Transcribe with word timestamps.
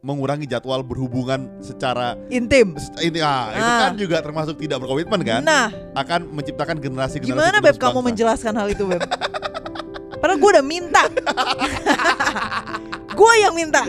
mengurangi 0.00 0.48
jadwal 0.48 0.80
berhubungan 0.80 1.60
secara 1.60 2.16
Intim. 2.28 2.72
ini 2.98 3.20
ah, 3.20 3.52
itu 3.52 3.60
Ah. 3.62 3.78
kan 3.82 3.92
juga 3.94 4.16
termasuk 4.18 4.56
tidak 4.56 4.80
berkomitmen 4.80 5.20
kan? 5.20 5.40
Nah, 5.40 5.68
Akan 5.92 6.24
menciptakan 6.26 6.80
generasi-generasi 6.80 7.36
gimana 7.36 7.60
penerus 7.60 7.76
Beb 7.76 7.76
kamu 7.78 7.92
bangsa. 7.94 8.08
menjelaskan 8.08 8.52
hal 8.56 8.68
itu 8.68 8.84
Beb? 8.86 9.02
Padahal 10.16 10.36
gue 10.36 10.50
udah 10.50 10.64
minta. 10.64 11.02
gue 13.20 13.32
yang 13.38 13.52
minta. 13.52 13.82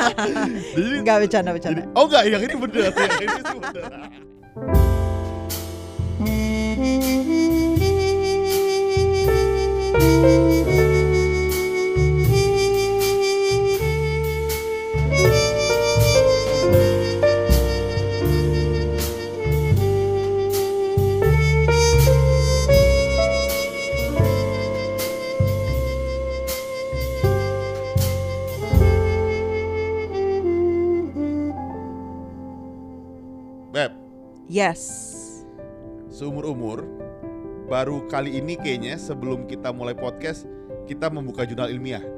Jadi, 0.74 0.96
Enggak 0.98 1.16
bercanda 1.20 1.50
bercanda. 1.50 1.74
jadi 1.76 1.90
oh 1.94 2.04
enggak, 2.06 2.22
yang 2.24 2.42
ini 2.42 2.54
bener, 2.54 2.82
yang 2.86 2.94
ini 3.18 3.58
bener. 3.58 3.82
Beb, 9.90 10.46
Yes. 34.50 34.82
seumur 36.10 36.42
umur 36.44 36.82
baru 37.64 38.02
kali 38.04 38.34
ini 38.34 38.58
kayaknya 38.58 38.98
sebelum 38.98 39.46
kita 39.46 39.70
mulai 39.70 39.94
podcast 39.94 40.42
kita 40.84 41.06
membuka 41.06 41.46
jurnal 41.46 41.70
ilmiah. 41.70 42.02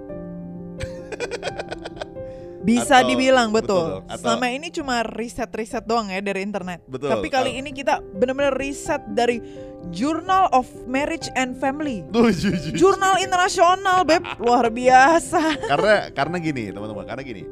Bisa 2.62 3.02
Atau- 3.02 3.10
dibilang 3.10 3.50
betul, 3.50 4.00
betul. 4.00 4.08
atau- 4.08 4.22
Selama 4.22 4.46
ini 4.48 4.70
cuma 4.70 5.02
riset-riset 5.02 5.82
doang 5.82 6.08
ya 6.08 6.22
dari 6.22 6.40
internet. 6.40 6.80
Betul. 6.86 7.10
Tapi 7.10 7.26
kali 7.28 7.52
Atau- 7.52 7.60
ini 7.60 7.70
kita 7.70 8.00
benar-benar 8.00 8.54
riset 8.54 9.02
dari 9.12 9.42
Journal 9.90 10.46
of 10.54 10.64
Marriage 10.86 11.26
and 11.34 11.58
Family. 11.58 12.00
Jurnal 12.80 13.18
internasional, 13.18 14.06
Beb. 14.06 14.22
Luar 14.38 14.70
biasa. 14.70 15.58
karena 15.74 16.08
karena 16.14 16.36
gini 16.38 16.70
teman-teman 16.70 17.04
karena 17.04 17.22
gini 17.22 17.44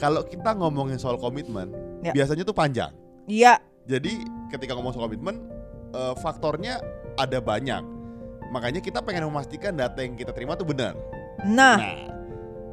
kalau 0.00 0.24
kita 0.24 0.56
ngomongin 0.56 0.96
soal 0.96 1.14
komitmen 1.14 1.70
Ya. 2.00 2.16
biasanya 2.16 2.42
tuh 2.42 2.56
panjang 2.56 2.96
Iya, 3.28 3.60
jadi 3.88 4.12
ketika 4.50 4.76
ngomong 4.76 4.92
soal 4.92 5.06
komitmen 5.08 5.46
eh, 5.92 6.14
faktornya 6.20 6.80
ada 7.16 7.38
banyak. 7.40 7.82
Makanya 8.50 8.82
kita 8.82 8.98
pengen 8.98 9.30
memastikan 9.30 9.78
data 9.78 10.02
yang 10.02 10.18
kita 10.18 10.34
terima 10.34 10.58
tuh 10.58 10.66
benar. 10.66 10.98
Nah, 11.46 11.78
nah 11.78 11.94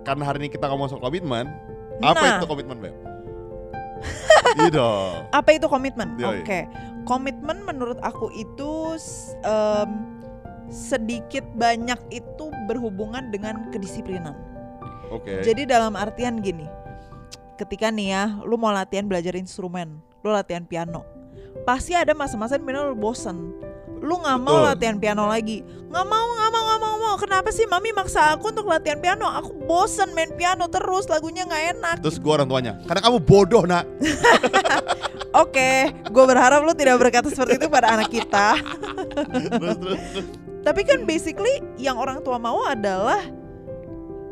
karena 0.01 0.23
hari 0.23 0.47
ini 0.47 0.49
kita 0.49 0.65
ngomong 0.71 0.89
soal 0.89 1.03
komitmen 1.03 1.51
Nah. 1.97 2.13
apa 2.13 2.37
itu 2.37 2.45
komitmen 2.45 2.77
beb? 2.77 2.95
Iya 4.57 4.69
dong. 4.69 5.13
Apa 5.33 5.49
itu 5.57 5.65
komitmen? 5.65 6.13
Oke, 6.21 6.69
komitmen 7.03 7.65
menurut 7.65 7.97
aku 8.05 8.29
itu 8.31 8.95
em, 9.43 9.89
sedikit 10.69 11.43
banyak 11.57 11.97
itu 12.13 12.45
berhubungan 12.69 13.33
dengan 13.33 13.69
kedisiplinan. 13.73 14.37
oke. 15.09 15.41
Jadi 15.43 15.65
dalam 15.65 15.97
artian 15.97 16.39
gini, 16.39 16.69
ketika 17.57 17.89
nih 17.89 18.13
ya, 18.13 18.23
lu 18.45 18.55
mau 18.55 18.69
latihan 18.69 19.09
belajar 19.09 19.33
instrumen, 19.33 19.97
lu 20.21 20.29
latihan 20.29 20.63
piano, 20.63 21.01
pasti 21.65 21.97
ada 21.97 22.13
masa-masa 22.13 22.55
di 22.55 22.63
mana 22.63 22.85
lu 22.87 22.95
bosen. 22.95 23.57
Lu 23.97 24.21
nggak 24.21 24.39
mau 24.45 24.61
Betul. 24.61 24.69
latihan 24.69 24.97
piano 25.01 25.25
lagi, 25.25 25.65
nggak 25.65 26.05
mau, 26.05 26.27
nggak 26.37 26.49
mau, 26.53 26.63
nggak 26.69 26.79
mau, 26.85 26.95
mau. 27.01 27.15
Kenapa 27.17 27.49
sih 27.49 27.65
mami 27.65 27.89
maksa 27.89 28.37
aku 28.37 28.53
untuk 28.53 28.69
latihan 28.69 29.01
piano? 29.01 29.25
Aku 29.25 29.57
bosen 29.65 30.13
main 30.13 30.29
piano 30.37 30.69
terus, 30.69 31.09
lagunya 31.09 31.49
nggak 31.49 31.63
enak. 31.75 31.97
terus 32.05 32.21
gua 32.21 32.37
orang 32.37 32.47
tuanya 32.47 32.73
karena 32.85 33.01
kamu 33.01 33.17
bodoh 33.25 33.65
nak 33.65 33.89
Oke, 35.37 35.93
gue 35.93 36.23
berharap 36.25 36.65
lu 36.65 36.73
tidak 36.73 36.97
berkata 36.97 37.29
seperti 37.29 37.61
itu 37.61 37.67
pada 37.69 37.93
anak 37.93 38.09
kita. 38.09 38.57
terus 39.37 39.49
terus, 39.53 39.77
terus. 39.77 40.27
Tapi 40.65 40.81
kan 40.81 41.05
basically 41.05 41.61
yang 41.77 41.95
orang 42.01 42.25
tua 42.25 42.41
mau 42.41 42.65
adalah 42.65 43.21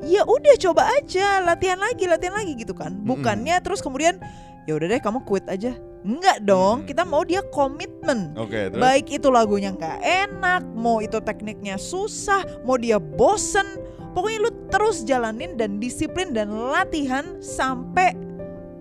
ya 0.06 0.22
udah 0.24 0.56
coba 0.62 0.88
aja 1.02 1.42
latihan 1.42 1.82
lagi 1.82 2.06
latihan 2.06 2.38
lagi 2.38 2.54
gitu 2.56 2.78
kan. 2.78 2.94
Bukannya 3.02 3.58
terus 3.66 3.82
kemudian 3.82 4.22
ya 4.70 4.78
udah 4.78 4.88
deh 4.88 5.02
kamu 5.02 5.26
quit 5.26 5.46
aja. 5.50 5.74
Enggak 6.06 6.46
dong, 6.46 6.86
Mm-mm. 6.86 6.90
kita 6.94 7.02
mau 7.02 7.26
dia 7.26 7.42
komitmen. 7.50 8.38
terus 8.70 8.78
Baik 8.78 9.10
itu 9.10 9.28
lagunya 9.34 9.74
nggak 9.74 10.06
enak, 10.06 10.62
mau 10.78 11.02
itu 11.02 11.18
tekniknya 11.18 11.82
susah, 11.82 12.46
mau 12.62 12.78
dia 12.78 13.02
bosen, 13.02 13.66
pokoknya 14.14 14.46
lu 14.46 14.52
terus 14.70 15.02
jalanin 15.02 15.58
dan 15.58 15.82
disiplin 15.82 16.30
dan 16.30 16.54
latihan 16.54 17.42
sampai 17.42 18.14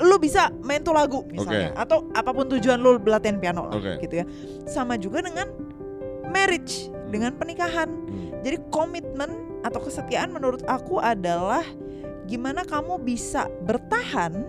lu 0.04 0.20
bisa 0.20 0.52
main 0.60 0.84
tuh 0.84 0.92
lagu 0.92 1.24
misalnya 1.32 1.70
atau 1.78 2.04
apa 2.18 2.34
pun 2.34 2.44
tujuan 2.50 2.76
lu 2.76 3.00
latihan 3.08 3.40
piano 3.40 3.72
lah 3.72 3.80
gitu 4.04 4.20
ya. 4.20 4.28
Sama 4.68 5.00
juga 5.00 5.24
dengan 5.24 5.48
marriage, 6.28 6.88
dengan 7.14 7.30
pernikahan. 7.38 7.86
Hmm. 7.86 8.42
Jadi 8.42 8.58
komitmen 8.74 9.30
atau 9.62 9.80
kesetiaan 9.80 10.34
menurut 10.34 10.66
aku 10.66 10.98
adalah 10.98 11.62
gimana 12.26 12.66
kamu 12.66 12.98
bisa 13.00 13.46
bertahan 13.64 14.44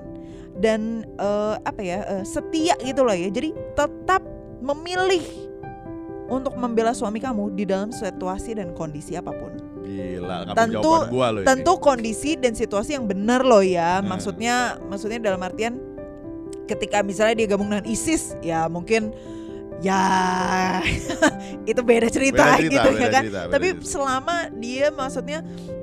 dan 0.57 1.05
eh, 1.21 1.55
apa 1.61 1.81
ya 1.85 1.99
eh, 2.19 2.25
setia 2.25 2.73
gitu 2.81 3.05
loh 3.05 3.13
ya. 3.13 3.29
Jadi 3.29 3.53
tetap 3.77 4.25
memilih 4.65 5.23
untuk 6.25 6.57
membela 6.57 6.89
suami 6.97 7.21
kamu 7.21 7.53
di 7.53 7.69
dalam 7.69 7.93
situasi 7.93 8.57
dan 8.57 8.73
kondisi 8.73 9.13
apa 9.13 9.29
pun. 9.29 9.53
gila 9.85 10.49
kamu 10.49 10.57
Tentu- 10.57 11.05
gua 11.13 11.27
loh 11.29 11.41
ini. 11.45 11.47
Tentu 11.47 11.73
kondisi 11.77 12.33
dan 12.33 12.57
situasi 12.57 12.97
yang 12.97 13.05
benar 13.05 13.45
loh 13.45 13.61
ya. 13.61 14.01
Hmm. 14.01 14.09
Maksudnya 14.09 14.81
maksudnya 14.89 15.21
dalam 15.21 15.39
artian 15.45 15.77
ketika 16.65 17.05
misalnya 17.05 17.45
dia 17.45 17.47
gabung 17.53 17.69
dengan 17.69 17.85
ISIS 17.85 18.33
ya 18.41 18.65
mungkin 18.65 19.13
ya 19.79 20.01
itu 21.71 21.81
beda 21.81 22.07
cerita, 22.07 22.55
Beda 22.55 22.57
cerita, 22.59 22.71
gitu 22.71 22.89
ya 22.89 22.95
beda 22.95 23.09
kan. 23.11 23.23
cerita, 23.23 23.41
beda 23.41 23.53
Tapi 23.53 23.67
cerita. 23.73 23.85
selama 23.87 24.35
dia 24.55 24.85
maksudnya 24.89 25.39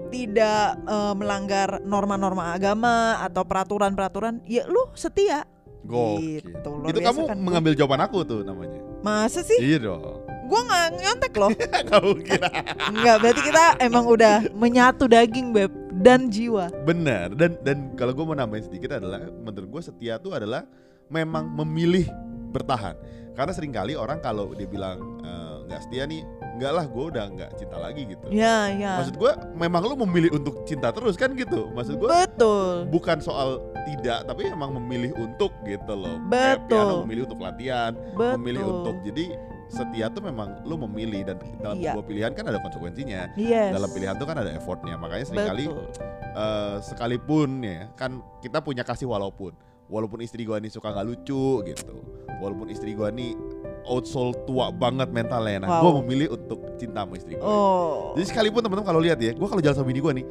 tidak 0.09 0.61
eh, 0.85 1.15
melanggar 1.17 1.69
norma-norma 1.83 2.53
agama 2.53 3.17
atau 3.21 3.43
peraturan-peraturan, 3.43 4.45
ya 4.45 4.69
lu 4.69 4.93
setia. 4.93 5.45
Gokil. 5.83 6.47
Gitu, 6.47 6.71
itu 6.95 7.01
kamu 7.03 7.21
kan, 7.27 7.37
mengambil 7.43 7.73
jawaban 7.75 8.07
aku 8.07 8.23
tuh 8.23 8.47
namanya 8.47 8.79
Masa 9.03 9.43
sih? 9.43 9.59
iya 9.59 9.83
dong 9.83 10.23
Gua 10.47 10.63
nggak 10.63 10.87
nyontek 10.95 11.33
loh. 11.35 11.51
kira 12.29 12.49
Enggak, 12.87 13.17
berarti 13.19 13.41
kita 13.41 13.65
emang 13.83 14.05
udah 14.07 14.47
menyatu 14.55 15.09
daging 15.11 15.51
beb 15.51 15.73
dan 15.99 16.31
jiwa. 16.31 16.69
Benar 16.87 17.33
dan 17.35 17.57
dan 17.67 17.91
kalau 17.97 18.13
gue 18.13 18.21
mau 18.23 18.37
nambahin 18.37 18.63
sedikit 18.63 18.95
adalah 18.95 19.27
menurut 19.27 19.81
gue 19.81 19.83
setia 19.83 20.21
tuh 20.23 20.37
adalah 20.37 20.69
memang 21.09 21.51
memilih 21.51 22.05
bertahan 22.53 22.95
karena 23.33 23.53
sering 23.53 23.71
kali 23.71 23.93
orang 23.93 24.19
kalau 24.19 24.53
dia 24.53 24.65
bilang 24.65 24.99
eh, 25.21 25.57
nggak 25.65 25.81
setia 25.83 26.05
nih 26.05 26.21
nggak 26.53 26.69
lah 26.71 26.85
gue 26.85 27.05
udah 27.09 27.25
nggak 27.29 27.51
cinta 27.57 27.77
lagi 27.77 28.03
gitu 28.05 28.29
Ya, 28.29 28.69
ya. 28.69 29.01
maksud 29.01 29.17
gue 29.17 29.33
memang 29.53 29.83
lu 29.83 29.97
memilih 30.01 30.31
untuk 30.35 30.63
cinta 30.63 30.93
terus 30.93 31.17
kan 31.17 31.33
gitu 31.33 31.73
maksud 31.73 31.97
gue 31.97 32.09
Betul. 32.09 32.87
bukan 32.87 33.19
soal 33.19 33.57
tidak 33.83 34.25
tapi 34.25 34.47
emang 34.47 34.77
memilih 34.77 35.17
untuk 35.17 35.51
gitu 35.63 35.93
loh 35.93 36.21
Kayak 36.29 36.61
Betul. 36.63 36.69
piano 36.69 36.95
memilih 37.03 37.23
untuk 37.25 37.41
latihan 37.41 37.93
Betul. 38.13 38.33
memilih 38.37 38.63
untuk 38.65 38.97
jadi 39.03 39.25
setia 39.67 40.07
tuh 40.07 40.21
memang 40.21 40.61
lu 40.63 40.77
memilih 40.77 41.25
dan 41.25 41.41
dalam 41.59 41.81
Iya. 41.81 41.97
sebuah 41.97 42.05
pilihan 42.05 42.31
kan 42.31 42.45
ada 42.45 42.61
konsekuensinya 42.61 43.33
Yes. 43.35 43.73
dalam 43.73 43.89
pilihan 43.89 44.15
tuh 44.15 44.27
kan 44.29 44.37
ada 44.37 44.53
effortnya 44.53 45.01
makanya 45.01 45.25
sering 45.25 45.49
kali 45.49 45.65
Betul. 45.65 45.89
eh, 46.37 46.77
sekalipun 46.85 47.49
ya 47.65 47.89
kan 47.95 48.21
kita 48.39 48.61
punya 48.61 48.85
kasih 48.85 49.09
walaupun 49.09 49.57
walaupun 49.93 50.25
istri 50.25 50.43
gua 50.43 50.57
nih 50.57 50.73
suka 50.73 50.89
nggak 50.89 51.05
lucu 51.05 51.61
gitu 51.63 51.95
walaupun 52.41 52.73
istri 52.73 52.97
gua 52.97 53.13
nih 53.13 53.37
old 53.85 54.09
soul 54.09 54.33
tua 54.49 54.73
banget 54.73 55.13
mentalnya 55.13 55.61
nah 55.61 55.69
Wow. 55.69 55.81
gua 55.85 55.93
memilih 56.01 56.33
untuk 56.33 56.81
cinta 56.81 57.05
sama 57.05 57.15
istri 57.15 57.37
gua 57.37 57.45
Oh. 57.45 58.17
jadi 58.17 58.25
sekalipun 58.27 58.65
teman-teman 58.65 58.89
kalau 58.89 58.99
lihat 58.99 59.21
ya 59.21 59.37
gua 59.37 59.47
kalau 59.47 59.61
jalan 59.61 59.77
sama 59.77 59.87
bini 59.87 60.01
gua 60.01 60.17
nih 60.17 60.25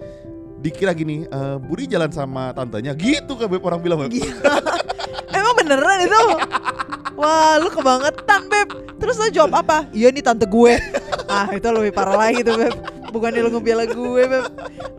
dikira 0.61 0.94
gini 0.94 1.25
eh, 1.25 1.57
Budi 1.57 1.85
jalan 1.85 2.09
sama 2.09 2.53
tantenya 2.53 2.94
gitu 2.94 3.33
kan 3.33 3.49
Beb, 3.49 3.61
orang 3.61 3.81
bilang. 3.81 4.05
Emang 5.34 5.53
beneran 5.58 6.05
itu? 6.05 6.22
Wah, 7.17 7.57
lu 7.57 7.73
kebangetan, 7.73 8.46
Beb. 8.46 8.69
Terus 9.02 9.17
lo 9.17 9.25
jawab 9.34 9.57
apa? 9.57 9.90
Iya 9.90 10.14
nih 10.14 10.22
tante 10.22 10.46
gue. 10.46 10.78
Ah, 11.25 11.49
itu 11.49 11.66
lebih 11.66 11.90
parah 11.90 12.14
lagi 12.14 12.46
tuh, 12.46 12.61
Beb. 12.61 12.78
Bukan 13.09 13.34
lu 13.34 13.49
ngebela 13.49 13.90
gue, 13.90 14.22
Beb. 14.22 14.46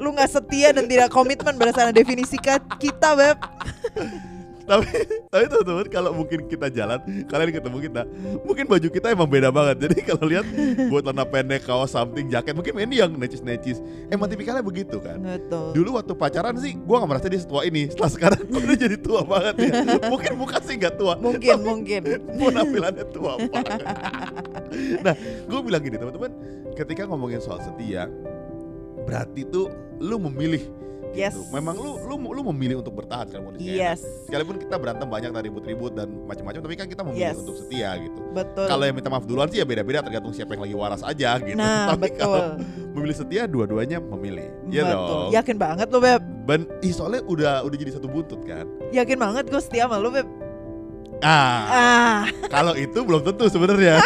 Lu 0.02 0.10
nggak 0.10 0.34
setia 0.34 0.74
dan 0.74 0.90
tidak 0.90 1.14
komitmen 1.14 1.54
berdasarkan 1.54 1.94
definisi 1.94 2.42
kita, 2.82 3.14
Beb. 3.14 3.38
tapi 4.68 4.88
tapi 5.28 5.44
teman-teman 5.48 5.86
kalau 5.88 6.10
mungkin 6.14 6.46
kita 6.46 6.68
jalan 6.68 6.98
kalian 7.26 7.50
ketemu 7.50 7.78
kita 7.90 8.02
mungkin 8.46 8.64
baju 8.68 8.88
kita 8.88 9.06
emang 9.12 9.28
beda 9.28 9.48
banget. 9.48 9.76
Jadi 9.88 9.96
kalau 10.06 10.24
lihat 10.28 10.46
buat 10.88 11.02
celana 11.02 11.24
pendek 11.26 11.66
kaos 11.66 11.92
something 11.92 12.28
jaket 12.30 12.54
mungkin 12.54 12.76
ini 12.78 13.02
yang 13.02 13.10
necis-necis. 13.14 13.82
Emang 14.08 14.30
tipikalnya 14.30 14.64
begitu 14.64 15.02
kan? 15.02 15.18
Betul. 15.20 15.74
dulu 15.74 15.98
waktu 15.98 16.12
pacaran 16.14 16.54
sih 16.60 16.76
gua 16.82 17.02
nggak 17.02 17.10
merasa 17.10 17.26
dia 17.28 17.40
setua 17.40 17.66
ini. 17.66 17.90
Setelah 17.90 18.10
sekarang 18.12 18.40
gua 18.48 18.60
udah 18.62 18.78
jadi 18.78 18.96
tua 19.00 19.20
banget 19.24 19.54
ya? 19.58 19.72
Mungkin 20.12 20.32
muka 20.38 20.58
sih 20.62 20.74
nggak 20.78 20.94
tua. 20.96 21.14
Mungkin, 21.18 21.56
mungkin. 21.62 22.00
penampilannya 22.36 23.06
tua 23.10 23.38
banget. 23.40 23.80
Nah 25.04 25.14
gue 25.46 25.60
bilang 25.60 25.82
gini 25.84 25.96
teman-teman 26.00 26.32
ketika 26.74 27.04
ngomongin 27.04 27.40
soal 27.44 27.60
setia 27.60 28.08
berarti 29.04 29.44
tuh 29.48 29.68
lu 30.00 30.16
memilih 30.16 30.62
Yes. 31.12 31.32
Gitu. 31.32 31.44
Memang 31.50 31.76
lu 31.76 32.00
lu 32.02 32.14
lu 32.18 32.40
memilih 32.50 32.80
untuk 32.80 32.96
bertahan 32.96 33.28
nggak 33.28 33.40
enak. 33.42 33.60
Yes, 33.60 34.00
Sekalipun 34.24 34.56
kita 34.56 34.76
berantem 34.76 35.04
banyak 35.04 35.28
dan 35.28 35.42
ribut-ribut 35.42 35.92
dan 35.92 36.08
macam-macam 36.24 36.60
tapi 36.60 36.74
kan 36.74 36.86
kita 36.86 37.02
memilih 37.02 37.28
Yes. 37.28 37.38
untuk 37.38 37.56
setia 37.56 37.90
gitu. 37.98 38.18
betul. 38.32 38.64
Kalau 38.64 38.82
yang 38.82 38.96
minta 38.96 39.08
maaf 39.08 39.24
duluan 39.24 39.46
sih 39.46 39.60
ya 39.60 39.66
beda-beda 39.66 40.00
tergantung 40.00 40.32
siapa 40.32 40.52
yang 40.52 40.64
lagi 40.64 40.74
waras 40.74 41.02
aja 41.02 41.36
gitu. 41.38 41.54
Nah, 41.54 41.86
tapi 41.92 42.08
betul. 42.08 42.18
kalau 42.18 42.40
memilih 42.92 43.16
setia 43.16 43.42
dua-duanya 43.44 44.00
memilih. 44.00 44.48
Iya 44.66 44.82
betul. 44.86 44.96
dong. 44.96 45.30
Yakin 45.32 45.56
banget 45.56 45.86
lo, 45.88 45.98
Beb. 45.98 46.22
Ben, 46.42 46.60
ih 46.80 46.90
soalnya 46.90 47.22
udah 47.22 47.52
udah 47.62 47.76
jadi 47.76 47.92
satu 47.94 48.08
buntut 48.08 48.40
kan. 48.42 48.64
Yakin 48.90 49.16
banget 49.16 49.44
gue 49.46 49.60
setia 49.60 49.84
sama 49.84 49.96
lo, 49.96 50.08
Beb. 50.08 50.24
Ah, 51.20 51.62
Ah, 51.70 52.20
kalau 52.50 52.74
itu 52.74 52.98
belum 52.98 53.22
tentu 53.22 53.46
sebenarnya. 53.46 54.02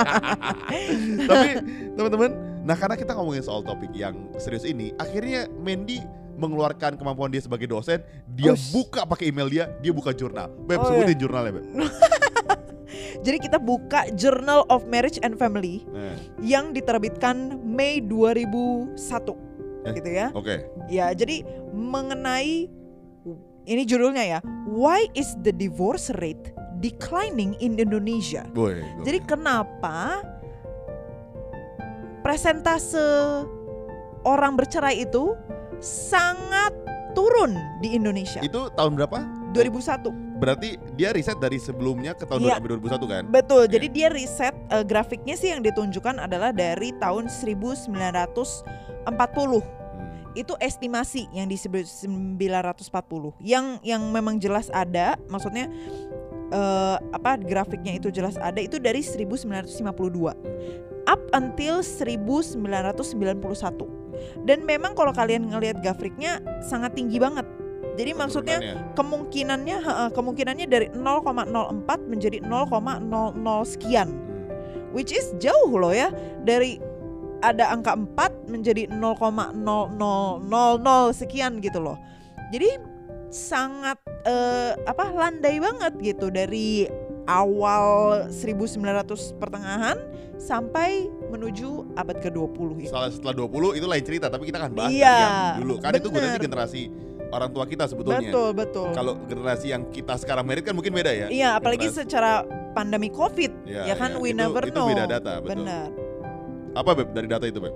Tapi 1.28 1.48
teman-teman, 1.92 2.30
nah 2.62 2.72
karena 2.72 2.96
kita 2.96 3.12
ngomongin 3.12 3.42
soal 3.42 3.60
topik 3.60 3.92
yang 3.92 4.16
serius 4.36 4.64
ini, 4.64 4.96
akhirnya 4.96 5.52
Mandy 5.54 6.00
mengeluarkan 6.40 6.96
kemampuan 6.96 7.28
dia 7.28 7.38
sebagai 7.38 7.68
dosen, 7.68 8.00
dia 8.26 8.56
Ush. 8.56 8.72
buka 8.72 9.04
pakai 9.04 9.28
email 9.28 9.46
dia, 9.46 9.64
dia 9.78 9.92
buka 9.92 10.10
jurnal. 10.10 10.48
Beb, 10.64 10.80
Oh, 10.80 10.88
sebutin 10.88 11.14
jurnalnya, 11.14 11.52
Beb. 11.54 11.64
jadi 13.24 13.36
kita 13.38 13.58
buka 13.60 14.08
Journal 14.12 14.64
of 14.66 14.88
Marriage 14.88 15.20
and 15.20 15.36
Family 15.36 15.84
Nah, 15.86 16.16
yang 16.40 16.72
diterbitkan 16.72 17.60
Mei 17.60 18.00
2001 18.00 19.36
Eh. 19.80 19.92
gitu 19.96 20.10
ya. 20.10 20.28
Oke. 20.32 20.64
Ya, 20.88 21.12
jadi 21.12 21.40
mengenai 21.70 22.68
ini 23.64 23.82
judulnya 23.84 24.24
ya, 24.26 24.38
Why 24.66 25.08
is 25.12 25.36
the 25.40 25.52
divorce 25.52 26.08
rate 26.18 26.52
declining 26.80 27.56
in 27.58 27.76
Indonesia? 27.76 28.44
Boy. 28.50 28.80
Jadi 29.04 29.20
kenapa 29.24 30.24
presentase 32.20 33.00
orang 34.22 34.52
bercerai 34.52 35.00
itu 35.00 35.32
sangat 35.80 36.72
turun 37.16 37.56
di 37.82 37.96
Indonesia? 37.96 38.38
itu 38.44 38.68
tahun 38.76 38.94
berapa? 38.94 39.18
2001. 39.50 40.38
Berarti 40.40 40.78
dia 40.94 41.10
riset 41.12 41.36
dari 41.42 41.58
sebelumnya 41.58 42.14
ke 42.14 42.22
tahun 42.24 42.46
Iya. 42.46 42.62
2021 42.62 43.06
kan? 43.10 43.26
Betul. 43.28 43.66
Iya. 43.66 43.72
Jadi 43.76 43.86
dia 43.90 44.08
riset 44.08 44.54
eh, 44.70 44.84
grafiknya 44.86 45.34
sih 45.36 45.50
yang 45.50 45.60
ditunjukkan 45.60 46.22
adalah 46.22 46.54
dari 46.54 46.94
tahun 46.96 47.28
1940. 47.28 49.04
Hmm. 49.04 49.60
Itu 50.38 50.54
estimasi 50.62 51.26
yang 51.34 51.50
di 51.50 51.58
1940. 51.58 53.34
Yang 53.42 53.82
yang 53.82 54.06
memang 54.14 54.38
jelas 54.38 54.70
ada, 54.70 55.18
maksudnya 55.26 55.66
eh, 56.54 56.96
apa 57.10 57.34
grafiknya 57.42 57.98
itu 57.98 58.14
jelas 58.14 58.38
ada 58.38 58.62
itu 58.62 58.78
dari 58.78 59.02
1952 59.02 61.10
up 61.10 61.22
until 61.34 61.82
1991. 61.82 63.99
Dan 64.44 64.64
memang 64.64 64.96
kalau 64.96 65.12
kalian 65.14 65.48
ngelihat 65.50 65.80
grafiknya 65.84 66.40
sangat 66.64 66.96
tinggi 66.96 67.20
banget. 67.20 67.44
Jadi 67.98 68.16
maksudnya 68.16 68.58
kemungkinannya 68.96 70.10
kemungkinannya 70.14 70.66
dari 70.70 70.88
0,04 70.94 72.08
menjadi 72.08 72.38
0,00 72.40 73.66
sekian 73.66 74.30
Hmm. 74.90 74.96
which 74.98 75.14
is 75.14 75.30
jauh 75.38 75.70
loh 75.70 75.94
ya 75.94 76.10
dari 76.42 76.82
ada 77.40 77.72
angka 77.72 77.96
4 77.96 78.50
menjadi 78.52 78.90
0,0000 78.90 79.54
sekian 81.16 81.62
gitu 81.62 81.80
loh 81.80 81.96
jadi 82.50 82.76
sangat 83.30 83.96
eh, 84.26 84.74
apa 84.84 85.14
landai 85.14 85.62
banget 85.62 85.94
gitu 86.02 86.28
dari 86.34 86.90
awal 87.30 88.26
1900 88.28 89.38
pertengahan 89.38 89.96
sampai 90.36 91.06
menuju 91.30 91.68
abad 91.94 92.16
ke-20 92.18 92.68
itu. 92.80 92.90
Setelah, 92.90 93.08
setelah 93.08 93.34
20 93.38 93.78
itu 93.78 93.86
lain 93.86 94.04
cerita, 94.04 94.26
tapi 94.26 94.44
kita 94.44 94.58
akan 94.60 94.72
bahas 94.74 94.90
Iya, 94.90 95.14
yang 95.14 95.34
dulu. 95.62 95.74
Kan 95.78 95.92
itu 95.94 96.08
gue 96.08 96.20
bener. 96.20 96.40
generasi 96.40 96.82
orang 97.30 97.50
tua 97.50 97.64
kita 97.64 97.84
sebetulnya. 97.86 98.26
Betul, 98.26 98.48
betul. 98.52 98.88
Kalau 98.90 99.12
generasi 99.22 99.66
yang 99.70 99.86
kita 99.88 100.14
sekarang 100.16 100.44
merit 100.44 100.62
kan 100.62 100.74
mungkin 100.74 100.90
beda 100.90 101.10
ya. 101.10 101.26
Iya, 101.28 101.56
apalagi 101.56 101.86
Generasi- 101.86 102.02
secara 102.04 102.42
pandemi 102.70 103.08
Covid, 103.08 103.52
Ya, 103.64 103.86
ya 103.86 103.94
kan 103.94 104.14
ya, 104.14 104.18
we 104.18 104.30
itu- 104.30 104.38
never 104.38 104.62
itu 104.62 104.74
know. 104.74 104.86
beda 104.86 105.04
data, 105.08 105.38
betul. 105.38 105.62
Benar. 105.62 105.88
Apa 106.72 106.90
Beb 106.92 107.08
dari 107.10 107.26
data 107.26 107.44
itu 107.44 107.58
Beb? 107.58 107.74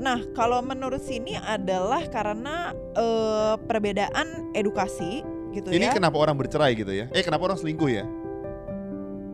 Nah, 0.00 0.18
kalau 0.32 0.58
menurut 0.60 0.98
sini 0.98 1.36
adalah 1.36 2.00
karena 2.08 2.72
eh, 2.96 3.54
perbedaan 3.60 4.50
edukasi 4.52 5.20
gitu 5.50 5.66
Ini 5.68 5.86
ya. 5.86 5.92
kenapa 5.92 6.16
orang 6.16 6.34
bercerai 6.34 6.72
gitu 6.72 6.90
ya? 6.90 7.06
Eh 7.10 7.20
kenapa 7.20 7.42
orang 7.44 7.58
selingkuh 7.58 7.86
ya? 7.86 8.06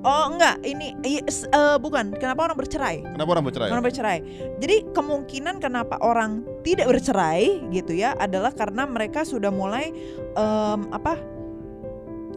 Oh, 0.06 0.30
enggak, 0.30 0.62
ini 0.62 0.94
eh, 1.02 1.76
bukan. 1.82 2.14
Kenapa 2.14 2.46
orang 2.46 2.54
bercerai? 2.62 3.02
Kenapa 3.02 3.30
orang 3.34 3.44
bercerai? 3.50 3.68
Orang 3.74 3.82
bercerai. 3.82 4.18
Jadi 4.62 4.76
kemungkinan 4.94 5.58
kenapa 5.58 5.98
orang 5.98 6.46
tidak 6.62 6.86
bercerai 6.94 7.66
gitu 7.74 7.90
ya 7.90 8.14
adalah 8.14 8.54
karena 8.54 8.86
mereka 8.86 9.26
sudah 9.26 9.50
mulai 9.50 9.90
em, 10.38 10.80
apa? 10.94 11.18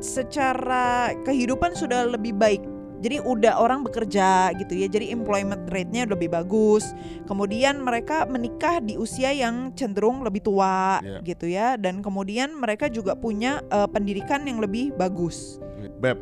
Secara 0.02 1.14
kehidupan 1.22 1.78
sudah 1.78 2.10
lebih 2.10 2.34
baik. 2.34 2.66
Jadi 3.00 3.22
udah 3.22 3.62
orang 3.62 3.86
bekerja 3.86 4.52
gitu 4.58 4.74
ya. 4.76 4.90
Jadi 4.90 5.14
employment 5.14 5.70
rate-nya 5.72 6.10
lebih 6.10 6.34
bagus. 6.34 6.90
Kemudian 7.30 7.80
mereka 7.86 8.26
menikah 8.26 8.82
di 8.82 8.98
usia 8.98 9.30
yang 9.32 9.72
cenderung 9.78 10.26
lebih 10.26 10.42
tua 10.44 11.00
Iya. 11.00 11.20
gitu 11.24 11.46
ya 11.48 11.78
dan 11.78 12.02
kemudian 12.02 12.58
mereka 12.58 12.90
juga 12.90 13.14
punya 13.14 13.62
eh, 13.70 13.88
pendidikan 13.88 14.42
yang 14.50 14.58
lebih 14.58 14.92
bagus. 14.98 15.62
Beb, 16.00 16.20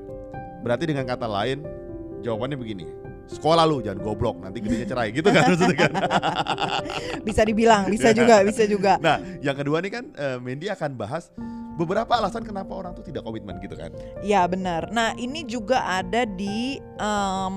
berarti 0.62 0.83
dengan 0.89 1.06
kata 1.06 1.27
lain 1.27 1.62
jawabannya 2.21 2.57
begini. 2.57 2.86
Sekolah 3.27 3.68
lu 3.68 3.83
jangan 3.83 4.00
goblok 4.00 4.39
nanti 4.39 4.63
gedenya 4.63 4.88
cerai 4.88 5.12
gitu 5.12 5.27
kan 5.27 5.51
maksudnya 5.51 5.75
kan. 5.75 5.92
Bisa 7.27 7.44
dibilang, 7.44 7.92
bisa 7.92 8.15
juga, 8.15 8.39
bisa 8.48 8.63
juga. 8.63 8.95
Nah, 9.04 9.19
yang 9.44 9.51
kedua 9.51 9.83
nih 9.83 9.92
kan 10.00 10.06
eh, 10.15 10.39
Mendy 10.39 10.71
akan 10.71 10.95
bahas 10.95 11.27
beberapa 11.77 12.09
alasan 12.18 12.42
kenapa 12.42 12.74
orang 12.74 12.95
tuh 12.98 13.04
tidak 13.04 13.27
komitmen 13.27 13.59
gitu 13.59 13.75
kan. 13.77 13.92
Ya 14.25 14.48
benar. 14.48 14.89
Nah 14.89 15.13
ini 15.19 15.44
juga 15.44 15.83
ada 15.86 16.25
di 16.25 16.80
em, 16.80 17.56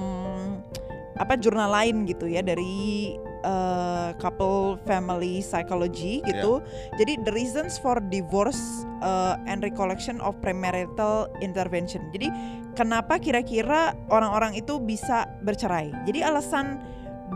apa 1.17 1.39
jurnal 1.41 1.73
lain 1.73 2.05
gitu 2.05 2.29
ya 2.29 2.45
dari 2.45 3.15
eh, 3.45 4.11
couple 4.19 4.79
family 4.85 5.41
psychology 5.41 6.25
gitu. 6.25 6.61
Jadi 6.97 7.21
the 7.25 7.33
reasons 7.33 7.77
for 7.81 7.99
divorce 8.13 8.85
eh, 9.03 9.35
and 9.51 9.65
recollection 9.65 10.19
of 10.21 10.37
premarital 10.41 11.29
intervention. 11.45 12.09
Jadi 12.13 12.29
kenapa 12.77 13.19
kira-kira 13.19 13.97
orang-orang 14.13 14.57
itu 14.57 14.79
bisa 14.81 15.27
bercerai? 15.45 15.93
Jadi 16.07 16.21
alasan 16.25 16.81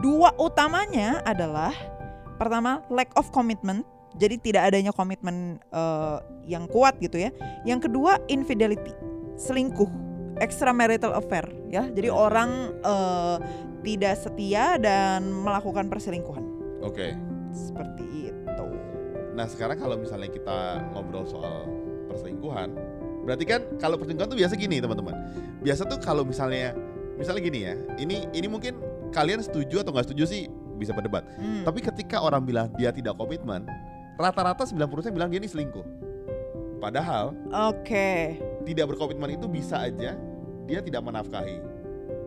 dua 0.00 0.32
utamanya 0.36 1.22
adalah 1.24 1.72
pertama 2.36 2.84
lack 2.92 3.10
of 3.16 3.28
commitment. 3.34 3.84
Jadi 4.14 4.38
tidak 4.38 4.70
adanya 4.70 4.94
komitmen 4.94 5.58
eh, 5.74 6.18
yang 6.46 6.70
kuat 6.70 6.94
gitu 7.02 7.18
ya. 7.18 7.34
Yang 7.66 7.90
kedua 7.90 8.22
infidelity, 8.30 8.94
selingkuh, 9.34 9.90
extramarital 10.42 11.14
affair 11.14 11.46
ya. 11.70 11.86
Jadi 11.90 12.08
orang 12.10 12.74
eh, 12.82 13.36
tidak 13.84 14.14
setia 14.16 14.80
dan 14.80 15.28
melakukan 15.30 15.86
perselingkuhan. 15.92 16.44
Oke. 16.80 17.14
Seperti 17.52 18.32
itu. 18.32 18.66
Nah, 19.36 19.46
sekarang 19.46 19.76
kalau 19.78 20.00
misalnya 20.00 20.30
kita 20.32 20.82
ngobrol 20.94 21.28
soal 21.28 21.68
perselingkuhan, 22.08 22.72
berarti 23.28 23.44
kan 23.44 23.60
kalau 23.78 24.00
perselingkuhan 24.00 24.30
tuh 24.32 24.38
biasa 24.40 24.54
gini, 24.56 24.80
teman-teman. 24.80 25.14
Biasa 25.60 25.86
tuh 25.86 26.00
kalau 26.00 26.24
misalnya 26.24 26.72
misalnya 27.20 27.42
gini 27.44 27.60
ya. 27.66 27.74
Ini 28.00 28.32
ini 28.34 28.46
mungkin 28.50 28.80
kalian 29.14 29.44
setuju 29.44 29.86
atau 29.86 29.94
nggak 29.94 30.10
setuju 30.10 30.24
sih 30.26 30.42
bisa 30.78 30.90
berdebat. 30.90 31.22
Hmm. 31.38 31.62
Tapi 31.62 31.78
ketika 31.84 32.18
orang 32.18 32.42
bilang 32.42 32.66
dia 32.74 32.90
tidak 32.90 33.14
komitmen, 33.14 33.66
rata-rata 34.18 34.66
90% 34.66 35.14
bilang 35.14 35.30
dia 35.30 35.38
ini 35.38 35.50
selingkuh. 35.50 35.86
Padahal 36.82 37.32
Oke, 37.70 38.36
tidak 38.64 38.84
berkomitmen 38.88 39.30
itu 39.32 39.46
bisa 39.46 39.78
aja 39.80 40.16
dia 40.64 40.80
tidak 40.80 41.00
menafkahi. 41.00 41.60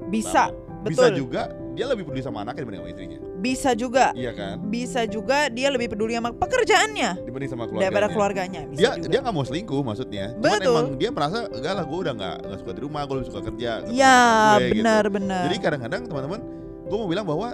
bisa, 0.08 0.48
Pertama. 0.48 0.66
Bisa 0.88 1.10
betul. 1.10 1.18
juga 1.20 1.42
dia 1.74 1.86
lebih 1.86 2.06
peduli 2.06 2.22
sama 2.22 2.42
anaknya 2.42 2.62
dibanding 2.64 2.80
sama 2.80 2.90
istrinya. 2.90 3.20
Bisa 3.38 3.70
juga, 3.74 4.06
Iya 4.14 4.32
kan? 4.32 4.56
bisa 4.66 5.02
juga 5.04 5.38
dia 5.48 5.68
lebih 5.68 5.90
peduli 5.90 6.14
sama 6.14 6.32
pekerjaannya 6.32 7.10
Dibanding 7.22 7.50
sama 7.50 7.64
keluarganya. 7.66 7.84
daripada 7.84 8.08
keluarganya. 8.10 8.62
Bisa 8.66 8.78
Dia 8.78 8.90
juga. 8.96 9.10
dia 9.10 9.20
nggak 9.20 9.36
mau 9.36 9.46
selingkuh 9.46 9.82
maksudnya. 9.84 10.26
Cuman 10.34 10.42
Betul. 10.54 10.74
emang 10.74 10.88
dia 10.96 11.10
merasa 11.12 11.38
enggak 11.46 11.74
lah 11.76 11.84
gue 11.84 12.00
udah 12.00 12.14
nggak 12.14 12.36
nggak 12.40 12.60
suka 12.62 12.72
di 12.72 12.82
rumah, 12.82 13.02
gue 13.04 13.16
lebih 13.16 13.28
suka 13.28 13.42
kerja. 13.44 13.72
ketemu 13.76 13.94
Ya 13.94 14.16
teman 14.16 14.38
gue," 14.56 14.64
gitu. 14.64 14.78
benar-benar. 14.80 15.44
Jadi 15.44 15.58
kadang-kadang 15.60 16.02
teman-teman, 16.08 16.40
gue 16.88 16.98
mau 16.98 17.10
bilang 17.10 17.26
bahwa 17.28 17.48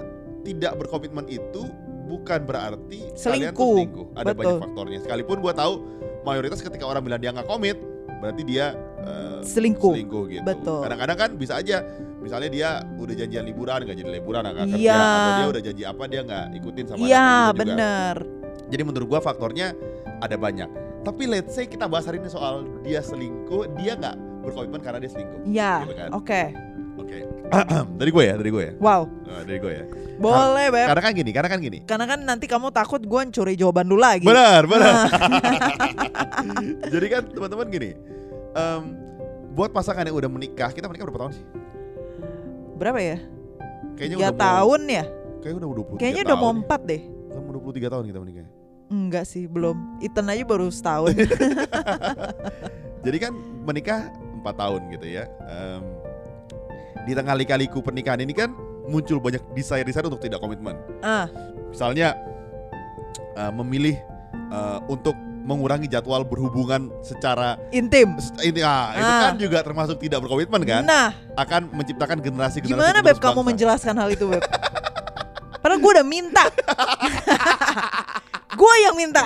tidak 0.43 0.73
berkomitmen 0.77 1.25
itu 1.27 1.61
bukan 2.05 2.39
berarti 2.43 2.99
kalian 3.09 3.15
tuh 3.15 3.23
Selingkuh. 3.23 3.73
selingkuh. 3.73 4.05
Ada 4.13 4.25
Betul. 4.25 4.37
banyak 4.37 4.61
faktornya. 4.61 4.97
Sekalipun 5.01 5.37
gue 5.41 5.53
tahu 5.53 5.73
mayoritas 6.21 6.59
ketika 6.59 6.85
orang 6.85 7.01
bilang 7.01 7.19
dia 7.19 7.31
nggak 7.31 7.47
komit, 7.47 7.75
berarti 8.23 8.41
dia 8.47 8.71
eh, 9.03 9.43
Selingkuh. 9.43 9.91
selingkuh 9.91 10.23
gitu. 10.31 10.43
Betul. 10.47 10.79
Kadang-kadang 10.87 11.17
kan 11.19 11.29
bisa 11.35 11.59
aja, 11.59 11.83
misalnya 12.17 12.47
dia 12.47 12.69
udah 12.95 13.11
janjian 13.13 13.43
liburan 13.43 13.83
nggak 13.83 13.97
jadi 13.99 14.09
liburan 14.15 14.41
kerja, 14.47 14.79
Iya. 14.79 14.95
atau 14.95 15.31
dia 15.35 15.47
udah 15.51 15.61
janji 15.61 15.83
apa 15.83 16.03
dia 16.07 16.21
nggak 16.23 16.45
ikutin 16.55 16.85
sama 16.87 17.03
Iya 17.03 17.27
juga. 17.51 17.59
benar. 17.59 18.15
Jadi 18.71 18.81
menurut 18.81 19.07
gua 19.09 19.19
faktornya 19.19 19.75
ada 20.17 20.39
banyak. 20.39 20.69
Tapi 21.03 21.23
let's 21.27 21.51
say 21.51 21.67
kita 21.67 21.83
bahas 21.83 22.07
hari 22.07 22.23
ini 22.23 22.31
soal 22.31 22.63
dia 22.79 23.03
selingkuh, 23.03 23.75
dia 23.75 23.99
nggak 23.99 24.15
berkomitmen 24.39 24.79
karena 24.79 25.03
dia 25.03 25.11
selingkuh. 25.11 25.39
Ya, 25.45 25.83
Gitu 25.83 25.93
kan? 25.93 26.09
oke. 26.09 26.23
Oke. 26.23 26.43
dari 27.99 28.09
gue 28.09 28.23
ya, 28.23 28.35
dari 28.35 28.49
gue 28.49 28.63
ya. 28.63 28.73
Wow, 28.77 29.01
Nah, 29.23 29.41
dari 29.43 29.57
gue 29.57 29.73
ya. 29.73 29.85
boleh 30.15 30.67
Beb. 30.69 30.87
Karena 30.87 31.01
kan 31.01 31.13
gini, 31.13 31.31
karena 31.31 31.49
kan 31.49 31.59
gini. 31.59 31.77
Karena 31.83 32.05
kan 32.05 32.19
nanti 32.21 32.45
kamu 32.45 32.69
takut 32.69 32.99
gue 32.99 33.21
curi 33.29 33.53
jawaban 33.53 33.85
dulu 33.85 33.99
lagi. 33.99 34.23
Benar, 34.23 34.63
benar. 34.63 34.93
Nah, 34.93 35.07
Jadi 36.93 37.07
kan 37.07 37.21
teman-teman 37.27 37.67
gini. 37.67 37.89
em, 38.53 38.81
buat 39.51 39.69
pasangan 39.69 40.01
yang 40.01 40.13
udah 40.13 40.27
menikah, 40.27 40.69
kita 40.69 40.85
menikah 40.85 41.05
berapa 41.05 41.21
tahun 41.21 41.33
sih? 41.33 41.45
berapa 42.73 42.97
ya? 42.97 43.17
Kayaknya 43.93 44.17
udah 44.17 44.31
mau- 44.31 44.41
tahun 44.41 44.81
ya? 44.87 45.03
Kayaknya 45.39 45.57
udah 45.57 45.69
23 45.69 45.99
Kayaknya 45.99 46.23
udah 46.23 46.35
mau 46.35 46.43
tahun. 46.45 46.59
empat 46.59 46.81
deh. 46.83 47.01
ya. 47.03 47.39
Mau 47.39 47.51
23 47.53 47.91
tahun 47.91 48.03
kita 48.07 48.19
menikah. 48.19 48.47
Enggak 48.85 49.25
sih, 49.25 49.43
belum. 49.45 49.77
Ethan 49.99 50.25
aja 50.27 50.43
baru 50.43 50.67
setahun. 50.67 51.13
Jadi 53.05 53.17
kan 53.19 53.33
menikah 53.63 53.99
4 54.39 54.53
tahun 54.53 54.81
gitu 54.91 55.05
ya. 55.07 55.23
Em, 55.43 55.81
di 57.03 57.11
tengah 57.11 57.33
lika-liku 57.33 57.79
pernikahan 57.79 58.19
ini 58.19 58.31
kan 58.31 58.51
muncul 58.83 59.17
banyak 59.17 59.43
desire-desire 59.53 60.05
untuk 60.05 60.19
tidak 60.19 60.39
komitmen. 60.39 60.75
ah, 60.99 61.27
Misalnya 61.69 62.15
eh, 63.33 63.51
memilih 63.51 63.95
eh, 64.49 64.79
untuk 64.85 65.13
mengurangi 65.43 65.91
jadwal 65.91 66.23
berhubungan 66.23 66.87
secara 67.01 67.59
intim. 67.69 68.15
ini 68.39 68.63
ah, 68.63 68.95
itu 68.95 69.03
Ah. 69.03 69.21
kan 69.21 69.33
juga 69.35 69.59
termasuk 69.59 69.99
tidak 69.99 70.23
berkomitmen 70.23 70.63
kan? 70.63 70.83
Nah, 70.83 71.11
Akan 71.33 71.67
menciptakan 71.69 72.21
generasi-generasi 72.21 72.71
gimana 72.71 72.93
penerus 72.95 73.17
Beb 73.17 73.23
kamu 73.23 73.41
menjelaskan 73.43 73.95
hal 73.97 74.09
itu 74.09 74.29
Beb? 74.29 74.43
Padahal 75.63 75.79
gue 75.79 75.91
udah 75.91 76.05
minta. 76.05 76.43
gue 78.53 78.73
yang 78.81 78.95
minta. 78.95 79.23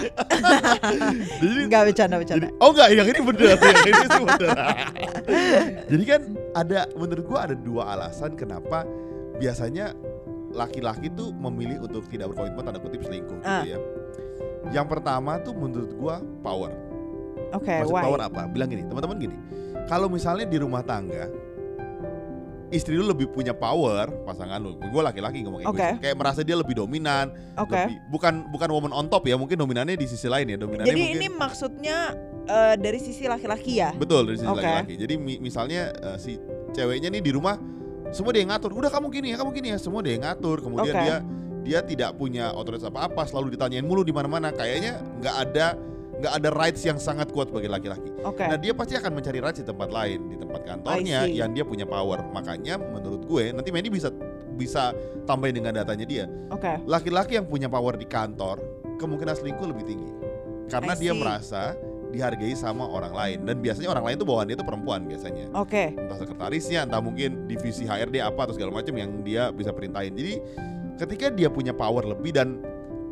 Jadi 1.41 1.61
Enggak 1.63 1.81
bercanda 1.87 2.15
bercanda. 2.17 2.47
Jadi, 2.47 2.55
oh 2.57 2.69
enggak, 2.71 2.87
yang 2.91 3.07
ini 3.07 3.19
bener, 3.21 3.47
yang 3.53 3.87
ini 3.87 4.05
sih 4.07 4.23
bener. 4.23 4.49
Jadi 5.87 6.03
kan 6.03 6.21
ada, 6.53 6.79
menurut 6.93 7.25
gua 7.25 7.39
ada 7.45 7.55
dua 7.55 7.83
alasan 7.93 8.33
kenapa 8.33 8.87
biasanya 9.37 9.93
laki-laki 10.49 11.11
tuh 11.11 11.29
memilih 11.31 11.83
untuk 11.83 12.07
tidak 12.07 12.33
berkomitmen 12.33 12.63
tanda 12.63 12.79
kutip 12.79 13.03
selingkuh 13.03 13.37
Ah. 13.43 13.61
gitu 13.61 13.75
ya. 13.75 13.79
Yang 14.73 14.87
pertama 14.89 15.37
tuh 15.39 15.53
menurut 15.53 15.91
gua 15.93 16.19
power. 16.41 16.71
Oke, 17.53 17.71
Maksud 17.79 17.93
why? 17.93 18.03
power 18.03 18.21
apa? 18.23 18.41
Bilang 18.49 18.67
gini, 18.67 18.83
teman-teman 18.83 19.17
gini. 19.17 19.37
Kalau 19.87 20.11
misalnya 20.11 20.43
di 20.43 20.59
rumah 20.59 20.83
tangga 20.83 21.31
istri 22.67 22.99
lu 22.99 23.07
lebih 23.07 23.31
punya 23.31 23.55
power 23.55 24.11
pasangan 24.27 24.59
lu. 24.59 24.75
Gue 24.91 24.99
laki-laki 24.99 25.43
ngomong 25.43 25.63
kayak 25.63 25.71
Oke. 25.71 25.79
gitu. 25.79 25.95
Kayak 26.03 26.15
merasa 26.19 26.39
dia 26.43 26.55
lebih 26.59 26.75
dominan, 26.75 27.31
Oke. 27.55 27.71
lebih- 27.75 27.99
bukan 28.11 28.33
bukan 28.51 28.69
woman 28.71 28.91
on 28.91 29.07
top 29.07 29.23
ya, 29.23 29.39
mungkin 29.39 29.55
dominannya 29.55 29.95
di 29.95 30.07
sisi 30.07 30.27
lain 30.27 30.51
ya. 30.51 30.57
Dominannya 30.59 30.87
Jadi 30.91 31.01
mungkin 31.01 31.19
ini 31.19 31.27
maksudnya 31.31 31.97
eh, 32.47 32.75
dari 32.79 32.99
sisi 32.99 33.27
laki-laki 33.27 33.79
ya? 33.79 33.91
Betul 33.95 34.27
dari 34.31 34.37
sisi 34.39 34.47
laki-laki. 34.47 34.95
Jadi 34.95 35.13
mi- 35.15 35.39
misalnya 35.39 35.91
eh, 35.95 36.17
si 36.19 36.35
ceweknya 36.71 37.07
nih 37.11 37.23
di 37.23 37.31
rumah 37.31 37.55
semua 38.11 38.31
dia 38.31 38.43
yang 38.43 38.51
ngatur. 38.55 38.71
Udah 38.71 38.87
kamu 38.87 39.11
gini 39.11 39.27
ya, 39.31 39.37
kamu 39.39 39.51
gini 39.51 39.67
ya, 39.75 39.77
semua 39.79 39.99
dia 39.99 40.15
yang 40.15 40.23
ngatur. 40.23 40.63
Kemudian 40.63 40.95
Oke. 40.95 41.03
dia 41.03 41.17
dia 41.67 41.79
tidak 41.83 42.15
punya 42.15 42.55
otoritas 42.55 42.87
apa-apa, 42.87 43.27
selalu 43.27 43.59
ditanyain 43.59 43.83
mulu 43.83 43.99
di 44.03 44.15
mana-mana. 44.15 44.55
Kayaknya 44.55 45.03
nggak 45.19 45.35
ada 45.43 45.75
nggak 46.17 46.33
ada 46.33 46.49
rights 46.49 46.81
yang 46.81 46.97
sangat 46.97 47.29
kuat 47.29 47.53
bagi 47.53 47.69
laki-laki. 47.69 48.09
Oke. 48.25 48.45
Nah 48.45 48.57
dia 48.57 48.73
pasti 48.73 48.97
akan 48.97 49.11
mencari 49.13 49.39
rights 49.41 49.61
di 49.61 49.67
tempat 49.67 49.89
lain, 49.93 50.19
di 50.29 50.37
tempat 50.37 50.61
kantornya 50.65 51.29
yang 51.29 51.53
dia 51.53 51.61
punya 51.61 51.85
power. 51.85 52.25
Makanya 52.33 52.81
menurut 52.81 53.21
gue 53.29 53.53
nanti 53.53 53.69
Mandy 53.69 53.93
bisa 53.93 54.09
bisa 54.57 54.97
tambahin 55.29 55.61
dengan 55.61 55.77
datanya 55.77 56.05
dia. 56.09 56.25
Oke. 56.49 56.81
Laki-laki 56.89 57.37
yang 57.37 57.45
punya 57.45 57.69
power 57.69 57.93
di 57.93 58.09
kantor 58.09 58.57
kemungkinan 58.97 59.37
selingkuh 59.37 59.67
lebih 59.69 59.85
tinggi 59.85 60.11
karena 60.67 60.93
dia 60.97 61.13
merasa 61.15 61.77
dihargai 62.07 62.55
sama 62.55 62.87
orang 62.87 63.11
lain 63.11 63.37
dan 63.43 63.55
biasanya 63.59 63.91
orang 63.91 64.05
lain 64.11 64.15
tuh 64.19 64.27
bawaan 64.27 64.47
dia 64.47 64.57
tuh 64.57 64.67
perempuan 64.67 65.03
biasanya 65.05 65.51
Oke. 65.53 65.91
entah 65.91 66.17
sekretarisnya 66.17 66.87
entah 66.87 67.03
mungkin 67.03 67.45
divisi 67.51 67.83
HRD 67.83 68.23
apa 68.23 68.47
atau 68.47 68.55
segala 68.55 68.71
macam 68.79 68.95
yang 68.95 69.11
dia 69.27 69.51
bisa 69.51 69.75
perintahin 69.75 70.15
jadi 70.15 70.33
ketika 70.97 71.27
dia 71.35 71.51
punya 71.51 71.75
power 71.75 72.07
lebih 72.07 72.31
dan 72.31 72.63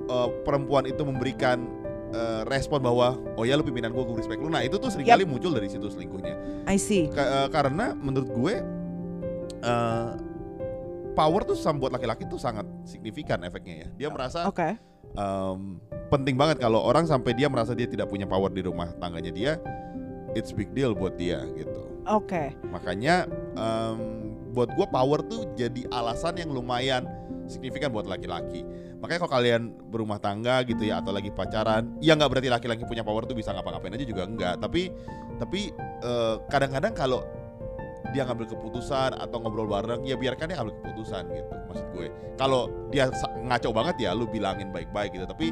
eh, 0.07 0.29
perempuan 0.47 0.87
itu 0.87 1.03
memberikan 1.03 1.67
eh, 2.15 2.41
respon 2.47 2.79
bahwa 2.79 3.19
oh 3.35 3.43
ya 3.43 3.59
lu 3.59 3.63
pimpinan 3.67 3.91
gue 3.91 3.99
gue 3.99 4.15
respect 4.15 4.39
lu 4.39 4.47
nah 4.47 4.63
itu 4.63 4.79
tuh 4.79 4.87
sering 4.87 5.03
kali 5.03 5.27
muncul 5.27 5.51
dari 5.51 5.67
situ 5.67 5.91
selingkuhnya 5.91 6.63
I 6.63 6.79
see. 6.79 7.11
Ka- 7.11 7.45
eh, 7.45 7.47
karena 7.51 7.91
menurut 7.91 8.31
gue 8.31 8.53
eh, 9.61 10.11
power 11.15 11.41
tuh 11.47 11.55
sama 11.55 11.79
buat 11.87 11.91
laki-laki 11.95 12.27
tuh 12.27 12.39
sangat 12.39 12.67
signifikan 12.83 13.39
efeknya 13.43 13.87
ya 13.87 13.87
dia 13.95 14.07
merasa 14.11 14.47
Oke. 14.51 14.75
em, 15.15 15.59
penting 16.11 16.35
banget 16.35 16.59
kalau 16.59 16.83
orang 16.83 17.07
sampai 17.07 17.31
dia 17.31 17.47
merasa 17.47 17.71
dia 17.71 17.87
tidak 17.87 18.11
punya 18.11 18.27
power 18.27 18.51
di 18.51 18.59
rumah 18.59 18.91
tangganya 18.99 19.31
dia 19.31 19.51
it's 20.35 20.51
big 20.51 20.75
deal 20.75 20.91
buat 20.91 21.15
dia 21.15 21.39
gitu 21.55 21.87
Oke. 22.05 22.51
makanya 22.67 23.25
em, 23.55 23.97
buat 24.51 24.71
gue 24.75 24.87
power 24.91 25.19
tuh 25.23 25.47
jadi 25.55 25.87
alasan 25.91 26.35
yang 26.35 26.51
lumayan 26.51 27.07
signifikan 27.47 27.95
buat 27.95 28.07
laki-laki 28.07 28.67
makanya 29.05 29.21
kalau 29.21 29.33
kalian 29.37 29.61
berumah 29.93 30.17
tangga 30.17 30.65
gitu 30.65 30.81
ya 30.81 30.99
atau 30.99 31.13
lagi 31.13 31.29
pacaran 31.29 31.93
ya 32.01 32.17
nggak 32.17 32.29
berarti 32.33 32.49
laki-laki 32.49 32.83
punya 32.89 33.05
power 33.05 33.29
tuh 33.29 33.37
bisa 33.37 33.53
ngapa-ngapain 33.53 33.93
aja 33.93 34.05
juga 34.05 34.25
enggak 34.25 34.57
tapi 34.57 34.89
tapi 35.37 35.69
eh, 36.01 36.35
kadang-kadang 36.49 36.97
kalau 36.97 37.21
dia 38.15 38.23
ngambil 38.23 38.47
keputusan 38.47 39.11
atau 39.17 39.37
ngobrol 39.43 39.67
bareng 39.67 40.07
ya 40.07 40.15
biarkan 40.15 40.47
dia 40.47 40.57
ngambil 40.57 40.75
keputusan 40.79 41.23
gitu 41.35 41.53
maksud 41.67 41.87
gue. 41.91 42.07
Kalau 42.39 42.71
dia 42.87 43.11
ngaco 43.43 43.69
banget 43.75 43.95
ya 44.07 44.15
lu 44.15 44.23
bilangin 44.31 44.71
baik-baik 44.71 45.11
gitu. 45.11 45.27
Tapi 45.27 45.51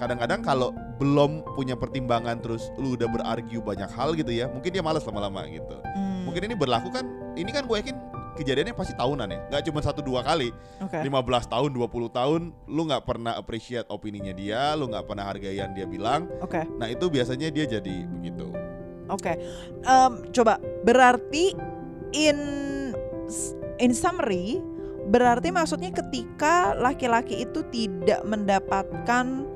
kadang-kadang 0.00 0.40
kalau 0.40 0.72
belum 0.96 1.44
punya 1.52 1.76
pertimbangan 1.76 2.40
terus 2.40 2.72
lu 2.80 2.96
udah 2.96 3.10
berargu 3.10 3.60
banyak 3.60 3.90
hal 3.92 4.16
gitu 4.16 4.30
ya 4.32 4.48
mungkin 4.48 4.70
dia 4.72 4.80
malas 4.80 5.04
lama-lama 5.04 5.44
gitu. 5.52 5.76
Hmm, 5.84 6.24
mungkin 6.24 6.48
ini 6.48 6.54
berlaku 6.56 6.88
kan 6.88 7.04
ini 7.36 7.50
kan 7.52 7.68
gue 7.68 7.76
yakin 7.76 7.96
kejadiannya 8.38 8.74
pasti 8.78 8.94
tahunan 8.94 9.28
ya 9.28 9.38
nggak 9.50 9.62
cuma 9.66 9.80
satu 9.82 10.00
dua 10.00 10.22
kali 10.22 10.54
Oke. 10.78 11.02
15 11.02 11.10
tahun 11.50 11.70
20 11.74 12.18
tahun 12.18 12.40
lu 12.70 12.82
nggak 12.86 13.04
pernah 13.04 13.34
appreciate 13.34 13.90
opininya 13.90 14.30
dia 14.30 14.78
lu 14.78 14.86
nggak 14.86 15.04
pernah 15.04 15.26
hargai 15.26 15.58
yang 15.58 15.74
dia 15.74 15.84
bilang 15.84 16.30
Oke. 16.38 16.62
nah 16.78 16.86
itu 16.86 17.10
biasanya 17.10 17.50
dia 17.50 17.66
jadi 17.66 18.06
begitu 18.06 18.54
Oke. 19.08 19.40
Em, 19.88 20.12
coba 20.36 20.60
berarti 20.84 21.56
in 22.12 22.38
in 23.80 23.92
summary 23.96 24.60
berarti 25.08 25.48
maksudnya 25.48 25.88
ketika 25.88 26.76
laki-laki 26.76 27.48
itu 27.48 27.64
tidak 27.72 28.20
mendapatkan 28.28 29.48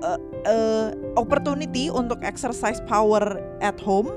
eh, 0.00 0.20
eh, 0.48 0.88
opportunity 1.20 1.92
untuk 1.92 2.24
exercise 2.24 2.80
power 2.88 3.36
at 3.60 3.76
home, 3.84 4.08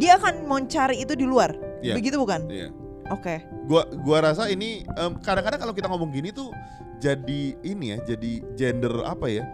dia 0.00 0.16
akan 0.16 0.48
mencari 0.48 1.04
itu 1.04 1.12
di 1.12 1.28
luar. 1.28 1.52
Iya. 1.80 1.94
Begitu 1.96 2.16
bukan? 2.16 2.46
Iya. 2.46 2.68
Oke. 3.12 3.44
gua 3.68 3.84
gua 4.00 4.32
rasa 4.32 4.48
ini 4.48 4.80
em, 4.86 5.12
kadang-kadang 5.20 5.60
kalau 5.60 5.74
kita 5.76 5.88
ngomong 5.92 6.08
gini 6.08 6.32
tuh 6.32 6.48
jadi 6.96 7.52
ini 7.60 7.92
ya 7.92 7.98
jadi 8.06 8.32
gender 8.56 9.04
apa 9.04 9.28
ya 9.28 9.44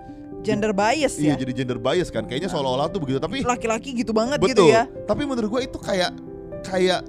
Gender 0.40 0.70
bias 0.72 1.18
iya 1.18 1.34
ya. 1.34 1.42
jadi 1.42 1.52
gender 1.52 1.76
bias 1.76 2.08
kan 2.08 2.24
kayaknya 2.24 2.46
seolah-olah 2.46 2.88
tuh 2.88 3.02
begitu 3.02 3.18
tapi 3.18 3.42
Laki-laki 3.42 3.92
gitu 3.92 4.14
banget 4.14 4.38
gitu 4.40 4.70
betul 4.70 4.70
ya. 4.70 4.86
tapi 5.04 5.26
menurut 5.26 5.50
gue 5.50 5.60
itu 5.66 5.78
kayak 5.82 6.14
kayak 6.62 7.02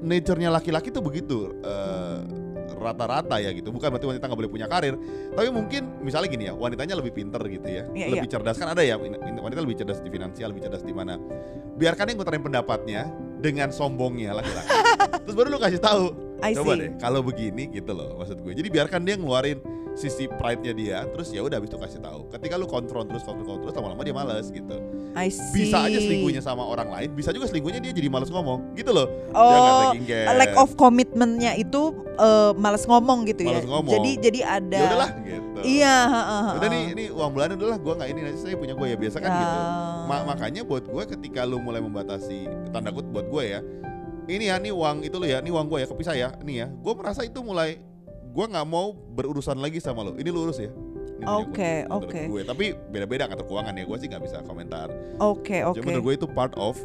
nature-nya 0.00 0.48
laki-laki 0.50 0.88
tuh 0.88 1.04
begitu 1.04 1.52
eh, 1.60 2.18
rata-rata 2.74 3.40
ya 3.40 3.52
gitu 3.52 3.70
bukan 3.70 3.88
berarti 3.92 4.06
wanita 4.08 4.24
nggak 4.26 4.40
boleh 4.40 4.52
punya 4.52 4.66
karir 4.68 4.94
tapi 5.32 5.48
mungkin 5.48 6.00
misalnya 6.00 6.28
gini 6.28 6.44
ya 6.48 6.54
wanitanya 6.56 6.96
lebih 6.98 7.12
pinter 7.14 7.40
gitu 7.44 7.64
ya 7.68 7.82
Iya, 7.92 8.06
lebih 8.12 8.28
cerdas 8.28 8.56
kan 8.56 8.72
ada 8.72 8.82
ya 8.84 8.96
wanita 8.98 9.60
lebih 9.60 9.76
cerdas 9.80 10.00
di 10.00 10.10
finansial 10.12 10.52
lebih 10.52 10.68
cerdas 10.68 10.84
di 10.84 10.92
mana 10.92 11.16
biarkan 11.76 12.04
dia 12.10 12.14
ngutarain 12.16 12.44
pendapatnya 12.44 13.08
dengan 13.44 13.68
sombongnya 13.68 14.40
laki-laki. 14.40 14.72
Terus 15.28 15.34
baru 15.36 15.48
lu 15.52 15.60
kasih 15.60 15.80
tahu. 15.84 16.04
I 16.40 16.56
coba 16.56 16.76
see. 16.76 16.80
deh 16.80 16.90
kalau 16.96 17.20
begini 17.20 17.68
gitu 17.68 17.92
loh 17.92 18.16
maksud 18.20 18.40
gue. 18.40 18.52
Jadi 18.56 18.68
biarkan 18.72 19.04
dia 19.04 19.20
ngeluarin 19.20 19.60
sisi 19.94 20.26
pride-nya 20.26 20.72
dia 20.72 20.98
terus 21.06 21.30
ya 21.30 21.38
udah 21.38 21.56
habis 21.56 21.70
itu 21.70 21.78
kasih 21.78 21.98
tahu 21.98 22.26
ketika 22.28 22.54
lu 22.54 22.66
kontrol 22.66 23.02
terus 23.02 23.22
kontrol 23.22 23.58
terus 23.58 23.72
lama-lama 23.72 24.02
dia 24.02 24.10
males 24.10 24.46
gitu 24.48 24.76
I 25.14 25.30
see. 25.30 25.54
bisa 25.54 25.86
aja 25.86 25.94
selingkuhnya 25.96 26.38
sama 26.38 26.62
orang 26.62 26.90
lain 26.90 27.08
bisa 27.10 27.30
juga 27.30 27.46
selingkuhnya 27.46 27.78
dia 27.78 27.90
jadi 27.90 28.08
males 28.08 28.26
ngomong 28.26 28.74
gitu 28.74 28.90
loh 28.90 29.06
Oh, 29.30 29.94
care 30.02 30.34
lack 30.34 30.54
of 30.54 30.74
commitmentnya 30.74 31.54
itu 31.54 31.94
eh, 32.12 32.52
males 32.54 32.82
ngomong 32.84 33.22
gitu 33.24 33.42
ya. 33.42 33.54
Males 33.54 33.66
ngomong. 33.66 33.90
Jadi 33.92 34.10
jadi 34.20 34.40
ada. 34.44 34.76
ya 34.76 34.86
udahlah 34.88 35.10
gitu 35.20 35.58
Iya. 35.60 35.96
heeh, 36.04 36.24
heeh. 36.28 36.54
udah 36.54 36.68
nih 36.68 36.82
ini 36.92 37.04
uang 37.08 37.30
bulanan 37.30 37.54
udahlah 37.54 37.78
gue 37.78 37.92
nggak 37.94 38.08
ini 38.08 38.20
nanti 38.20 38.38
saya 38.38 38.54
punya 38.54 38.74
gue 38.74 38.86
ya 38.86 38.96
biasa 38.96 39.16
kan 39.18 39.30
Ya. 39.30 39.38
gitu 39.38 39.58
Ma- 40.04 40.24
makanya 40.24 40.62
buat 40.62 40.84
gue 40.84 41.02
ketika 41.08 41.40
lu 41.42 41.58
mulai 41.58 41.78
membatasi 41.78 42.44
tanda 42.68 42.90
kutip 42.90 43.10
buat 43.10 43.26
gue 43.26 43.42
ya 43.48 43.60
ini 44.26 44.44
ya 44.46 44.56
nih 44.56 44.70
uang 44.70 45.02
itu 45.02 45.14
lo 45.14 45.24
ya 45.24 45.38
ini 45.38 45.48
uang 45.48 45.66
gue 45.66 45.78
ya 45.80 45.86
kepisah 45.86 46.14
ya 46.14 46.28
nih 46.40 46.56
ya 46.56 46.66
gue 46.68 46.92
merasa 46.92 47.22
itu 47.22 47.38
mulai 47.38 47.78
gue 48.34 48.44
nggak 48.50 48.66
mau 48.66 48.90
berurusan 48.92 49.62
lagi 49.62 49.78
sama 49.78 50.02
lo 50.02 50.18
ini 50.18 50.28
lu 50.34 50.50
urus 50.50 50.58
ya 50.58 50.72
Oke, 51.24 51.88
oke. 51.88 52.28
gue 52.28 52.42
tapi 52.44 52.76
beda-beda 52.92 53.24
kantor 53.30 53.48
keuangan 53.48 53.80
ya 53.80 53.84
gue 53.88 53.96
sih 53.96 54.08
nggak 54.12 54.24
bisa 54.28 54.44
komentar 54.44 54.92
Oke 55.22 55.64
oke. 55.64 55.80
Cuma 55.80 55.94
menurut 55.96 56.04
gue 56.04 56.14
itu 56.20 56.28
part 56.28 56.52
of 56.58 56.76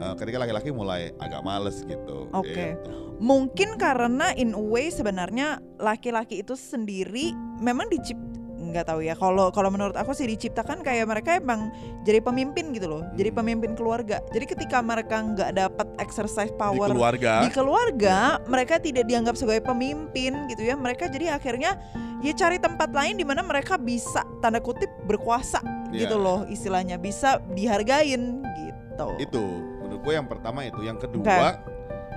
uh, 0.00 0.14
ketika 0.16 0.40
laki-laki 0.40 0.70
mulai 0.72 1.12
agak 1.20 1.42
males 1.44 1.84
gitu. 1.84 2.30
Oke. 2.32 2.54
gitu. 2.54 2.92
Mungkin 3.20 3.76
karena 3.76 4.32
in 4.34 4.56
a 4.56 4.62
way 4.62 4.88
sebenarnya 4.88 5.60
laki-laki 5.78 6.40
itu 6.40 6.56
sendiri 6.56 7.34
memang 7.60 7.90
dicip 7.92 8.16
nggak 8.64 8.86
tahu 8.86 9.00
ya. 9.02 9.12
Kalau 9.14 9.50
kalau 9.50 9.68
menurut 9.68 9.92
aku 9.94 10.12
sih 10.12 10.24
diciptakan 10.24 10.80
kayak 10.80 11.04
mereka 11.04 11.36
emang 11.36 11.68
jadi 12.02 12.20
pemimpin 12.20 12.72
gitu 12.72 12.86
loh. 12.86 13.02
Jadi 13.12 13.30
Hmm. 13.30 13.38
pemimpin 13.40 13.72
keluarga. 13.74 14.22
Jadi 14.30 14.44
ketika 14.46 14.78
mereka 14.78 15.20
nggak 15.20 15.50
dapat 15.52 15.86
exercise 15.98 16.48
Di 16.48 16.56
power 16.56 16.88
keluarga. 16.88 17.40
di 17.40 17.50
keluarga 17.50 18.16
mereka 18.44 18.78
tidak 18.78 19.04
dianggap 19.04 19.34
sebagai 19.34 19.62
pemimpin 19.62 20.46
gitu 20.46 20.62
ya 20.62 20.74
mereka 20.74 21.06
jadi 21.06 21.34
akhirnya 21.34 21.76
ya 22.20 22.32
cari 22.32 22.56
tempat 22.56 22.88
lain 22.88 23.14
di 23.14 23.24
mana 23.24 23.40
mereka 23.40 23.76
bisa 23.76 24.22
tanda 24.38 24.56
kutip 24.58 24.88
berkuasa 25.04 25.60
Iya. 25.90 26.06
gitu 26.06 26.16
loh 26.16 26.42
istilahnya 26.46 26.96
bisa 26.96 27.36
dihargain 27.52 28.40
gitu 28.56 29.08
Itu 29.18 29.42
menurut 29.80 30.00
gue 30.00 30.14
yang 30.14 30.24
pertama 30.24 30.62
itu, 30.62 30.80
yang 30.80 30.96
kedua 30.96 31.60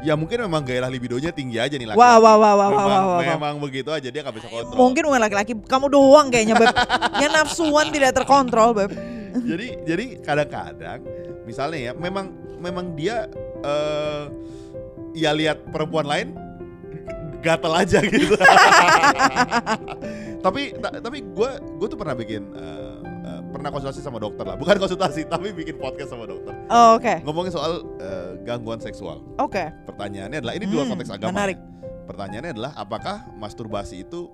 ya 0.05 0.13
mungkin 0.13 0.45
memang 0.45 0.61
gairah 0.61 0.89
libidonya 0.89 1.33
tinggi 1.33 1.57
aja 1.57 1.73
nih 1.73 1.87
laki. 1.89 1.97
wah 1.97 2.17
wah 2.21 2.35
wah 2.37 2.53
wah 2.53 2.69
wah 2.69 2.69
wah, 2.69 2.85
wah, 2.85 3.03
wah. 3.17 3.23
memang 3.25 3.55
begitu 3.57 3.89
aja 3.89 4.07
dia 4.09 4.21
nggak 4.21 4.35
bisa 4.37 4.47
kontrol. 4.49 4.77
mungkin 4.77 5.03
bukan 5.09 5.21
laki-laki 5.21 5.53
kamu 5.65 5.85
doang 5.89 6.27
kayaknya 6.29 6.55
beb 6.57 6.69
yang 7.23 7.31
nafsuan 7.33 7.89
tidak 7.89 8.13
terkontrol 8.13 8.77
beb 8.77 8.91
jadi 9.41 9.67
jadi 9.85 10.05
kadang-kadang 10.21 10.99
misalnya 11.49 11.79
ya 11.79 11.91
memang 11.97 12.33
memang 12.61 12.93
dia 12.93 13.25
eh 13.65 14.25
ya 15.17 15.33
lihat 15.33 15.65
perempuan 15.73 16.05
lain 16.05 16.37
gatel 17.41 17.73
aja 17.73 18.01
gitu. 18.05 18.33
tapi 20.45 20.73
ta- 20.77 21.01
tapi 21.01 21.25
gue 21.25 21.49
gue 21.79 21.87
tuh 21.87 21.97
pernah 21.97 22.13
bikin 22.17 22.43
eh, 22.53 22.86
pernah 23.57 23.69
konsultasi 23.69 23.99
sama 23.99 24.17
dokter 24.17 24.43
lah, 24.43 24.55
bukan 24.55 24.77
konsultasi 24.77 25.25
tapi 25.25 25.49
bikin 25.51 25.75
podcast 25.75 26.09
sama 26.09 26.23
dokter 26.23 26.53
Oh, 26.67 26.95
oke 26.95 27.13
ngomongin 27.21 27.51
soal 27.51 27.81
eh, 27.97 28.37
gangguan 28.41 28.77
seksual. 28.77 29.19
oke 29.35 29.63
Pertanyaannya 29.83 30.39
adalah 30.39 30.53
ini 30.53 30.63
di 30.63 30.71
luar 30.71 30.85
Hmm, 30.85 30.93
konteks 30.93 31.11
agama. 31.11 31.33
menarik. 31.33 31.57
ya. 31.57 31.65
Pertanyaannya 32.05 32.51
adalah 32.53 32.71
apakah 32.73 33.15
masturbasi 33.35 34.01
itu 34.01 34.29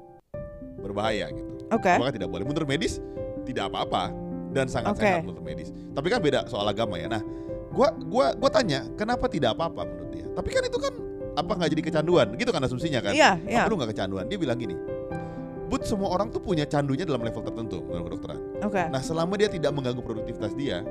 berbahaya 0.78 1.32
gitu? 1.32 1.52
oke 1.72 1.90
Apakah 1.90 2.12
tidak 2.12 2.30
boleh? 2.30 2.44
Menurut 2.44 2.68
medis 2.68 3.00
tidak 3.44 3.68
apa-apa 3.68 4.12
dan 4.52 4.68
sangat 4.68 4.94
Oke. 4.94 5.02
sehat 5.02 5.24
menurut 5.24 5.42
medis. 5.42 5.70
Tapi 5.92 6.08
kan 6.08 6.20
beda 6.20 6.46
soal 6.46 6.64
agama 6.64 6.96
ya. 6.96 7.10
Nah, 7.10 7.24
gua 7.72 7.90
gua 8.06 8.32
gua 8.34 8.50
tanya, 8.50 8.86
kenapa 8.94 9.26
tidak 9.26 9.58
apa-apa 9.58 9.82
menurut 9.84 10.12
dia? 10.12 10.28
Tapi 10.30 10.50
kan 10.54 10.62
itu 10.62 10.78
kan 10.78 10.94
apa 11.34 11.52
nggak 11.58 11.70
jadi 11.74 11.82
kecanduan? 11.84 12.28
Gitu 12.38 12.54
kan 12.54 12.62
asumsinya 12.62 13.02
kan? 13.02 13.12
iya 13.12 13.42
iya 13.44 13.66
Apa 13.66 13.74
lu 13.74 13.82
nggak 13.82 13.92
kecanduan? 13.98 14.30
Dia 14.30 14.38
bilang 14.38 14.58
gini. 14.62 14.78
But 15.74 15.84
semua 15.84 16.14
orang 16.14 16.30
tuh 16.30 16.38
punya 16.38 16.64
candunya 16.64 17.02
dalam 17.02 17.20
level 17.20 17.42
tertentu 17.42 17.82
menurut 17.82 18.14
kedokteran. 18.14 18.38
oke 18.62 18.84
Nah, 18.88 19.02
selama 19.02 19.34
dia 19.34 19.50
tidak 19.50 19.74
mengganggu 19.74 20.00
produktivitas 20.00 20.54
dia, 20.54 20.86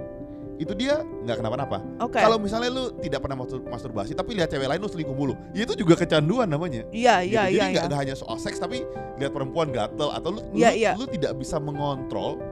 itu 0.58 0.74
dia 0.74 1.00
nggak 1.22 1.38
kenapa-napa. 1.38 1.78
oke 1.98 2.18
Kalau 2.18 2.34
misalnya 2.36 2.66
lu 2.68 2.90
tidak 2.98 3.22
pernah 3.22 3.34
mastur- 3.36 3.62
masturbasi 3.62 4.12
tapi 4.12 4.34
lihat 4.34 4.50
cewek 4.50 4.66
lain 4.66 4.78
lu 4.78 4.86
selingkuh 4.86 5.14
mulu, 5.14 5.34
ya 5.50 5.62
itu 5.62 5.74
juga 5.76 5.94
kecanduan 5.94 6.46
namanya. 6.46 6.82
iya 6.90 7.22
gitu. 7.22 7.30
iya 7.30 7.42
Jadi 7.46 7.54
iya 7.54 7.64
nggak 7.72 7.86
iya 7.86 7.96
hanya 7.96 8.14
soal 8.14 8.36
seks 8.36 8.58
tapi 8.58 8.82
lihat 9.16 9.30
perempuan 9.30 9.70
gatel 9.70 10.10
atau 10.10 10.28
lu 10.32 10.40
Iya, 10.52 10.68
lu, 10.68 10.74
iya. 10.76 10.92
lu 10.98 11.06
tidak 11.06 11.32
bisa 11.36 11.56
mengontrol 11.56 12.42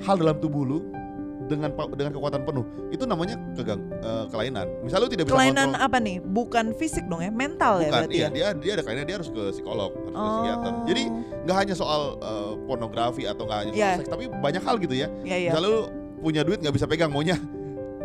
hal 0.00 0.16
dalam 0.16 0.36
tubuh 0.36 0.62
lu 0.62 0.78
dengan 1.52 1.70
dengan 1.92 2.12
kekuatan 2.12 2.40
penuh. 2.42 2.64
Itu 2.88 3.04
namanya 3.04 3.36
kegang 3.52 3.80
eh, 3.92 4.24
kelainan. 4.28 4.66
Misal 4.80 5.04
lu 5.04 5.08
tidak 5.08 5.28
bisa 5.28 5.34
kelainan 5.36 5.76
mengontrol 5.76 5.86
apa 5.86 5.98
nih 6.00 6.16
bukan 6.18 6.66
fisik 6.72 7.04
dong 7.06 7.20
ya 7.20 7.28
mental 7.28 7.78
ya 7.78 7.88
bukan 7.88 8.00
berarti 8.08 8.14
iya 8.14 8.24
ya 8.24 8.28
dia 8.32 8.46
dia 8.56 8.72
ada 8.74 8.82
kelainan 8.82 9.04
dia 9.04 9.16
harus 9.20 9.28
ke 9.28 9.42
psikolog, 9.52 9.90
harus 9.92 10.16
ke 10.16 10.30
psikiater. 10.32 10.72
Oh. 10.72 10.84
Jadi 10.88 11.02
nggak 11.44 11.56
hanya 11.56 11.74
soal 11.74 12.00
eh, 12.16 12.52
pornografi 12.64 13.22
atau 13.24 13.42
nggak 13.44 13.58
hanya 13.60 13.70
soal 13.70 13.82
Iya. 13.82 13.98
seks 14.00 14.10
tapi 14.10 14.24
banyak 14.28 14.62
hal 14.62 14.74
gitu 14.78 14.94
ya. 14.94 15.08
iya 15.22 15.36
iya 15.38 15.50
Misalnya 15.52 15.68
lu 15.68 15.80
punya 16.22 16.40
duit 16.42 16.58
nggak 16.58 16.74
bisa 16.74 16.86
pegang 16.86 17.10
maunya 17.10 17.34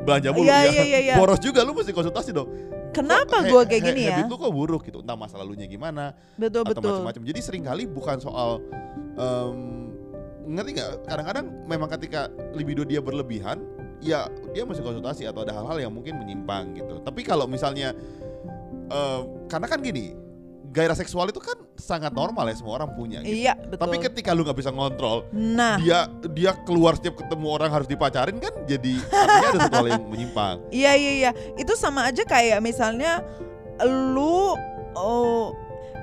belanja 0.02 0.30
mulu 0.32 0.48
Iya, 0.48 0.58
ya. 0.58 0.72
iya, 0.72 0.84
iya, 0.84 1.00
iya. 1.04 1.16
Boros 1.16 1.38
juga 1.38 1.62
lu 1.62 1.72
mesti 1.72 1.92
konsultasi 1.92 2.32
dong. 2.32 2.50
kenapa 2.88 3.46
gue 3.46 3.62
kayak 3.68 3.84
gini 3.84 4.02
ya 4.10 4.16
Habit 4.18 4.32
lu 4.32 4.36
kok 4.40 4.50
buruk 4.50 4.82
gitu. 4.88 5.06
Entah 5.06 5.14
masa 5.14 5.38
lalunya 5.38 5.68
gimana, 5.68 6.16
betul 6.34 6.66
atau 6.66 6.82
macam-macam. 6.82 7.22
Jadi 7.30 7.40
sering 7.44 7.62
kali 7.62 7.86
bukan 7.86 8.18
soal 8.18 8.58
em, 9.14 9.77
ngerti 10.48 10.72
nggak? 10.80 10.92
Kadang-kadang 11.06 11.46
memang 11.68 11.90
ketika 11.92 12.32
libido 12.56 12.88
dia 12.88 13.04
berlebihan, 13.04 13.62
ya 14.00 14.32
dia 14.56 14.64
mesti 14.64 14.82
konsultasi 14.82 15.28
atau 15.28 15.44
ada 15.44 15.52
hal-hal 15.54 15.78
yang 15.78 15.94
mungkin 15.94 16.18
menyimpang 16.18 16.74
gitu. 16.80 17.04
Tapi 17.04 17.22
kalau 17.28 17.46
misalnya 17.46 17.92
em, 18.88 19.22
karena 19.52 19.68
kan 19.68 19.80
gini, 19.84 20.16
gairah 20.72 20.96
seksual 20.96 21.32
itu 21.32 21.40
kan 21.42 21.58
sangat 21.80 22.12
normal 22.14 22.46
ya 22.50 22.56
semua 22.60 22.78
orang 22.82 22.92
punya 22.94 23.24
gitu. 23.24 23.34
iya 23.34 23.54
betul 23.56 23.88
Tapi 23.88 23.96
ketika 24.04 24.30
lu 24.36 24.44
nggak 24.46 24.58
bisa 24.60 24.72
ngontrol, 24.74 25.26
nah 25.34 25.80
dia 25.80 26.06
dia 26.34 26.52
keluar 26.68 26.98
setiap 27.00 27.18
ketemu 27.18 27.48
orang 27.50 27.70
harus 27.72 27.88
dipacarin 27.90 28.38
kan 28.38 28.54
jadi 28.68 29.00
artinya 29.10 29.50
ada 29.58 29.70
hal 29.74 29.88
yang 29.88 30.04
menyimpang. 30.06 30.56
Iya 30.78 30.92
iya 30.94 31.12
iya, 31.18 31.32
itu 31.58 31.74
sama 31.74 32.06
aja 32.06 32.22
kayak 32.28 32.60
misalnya 32.62 33.24
lu 33.86 34.54
oh 34.98 35.54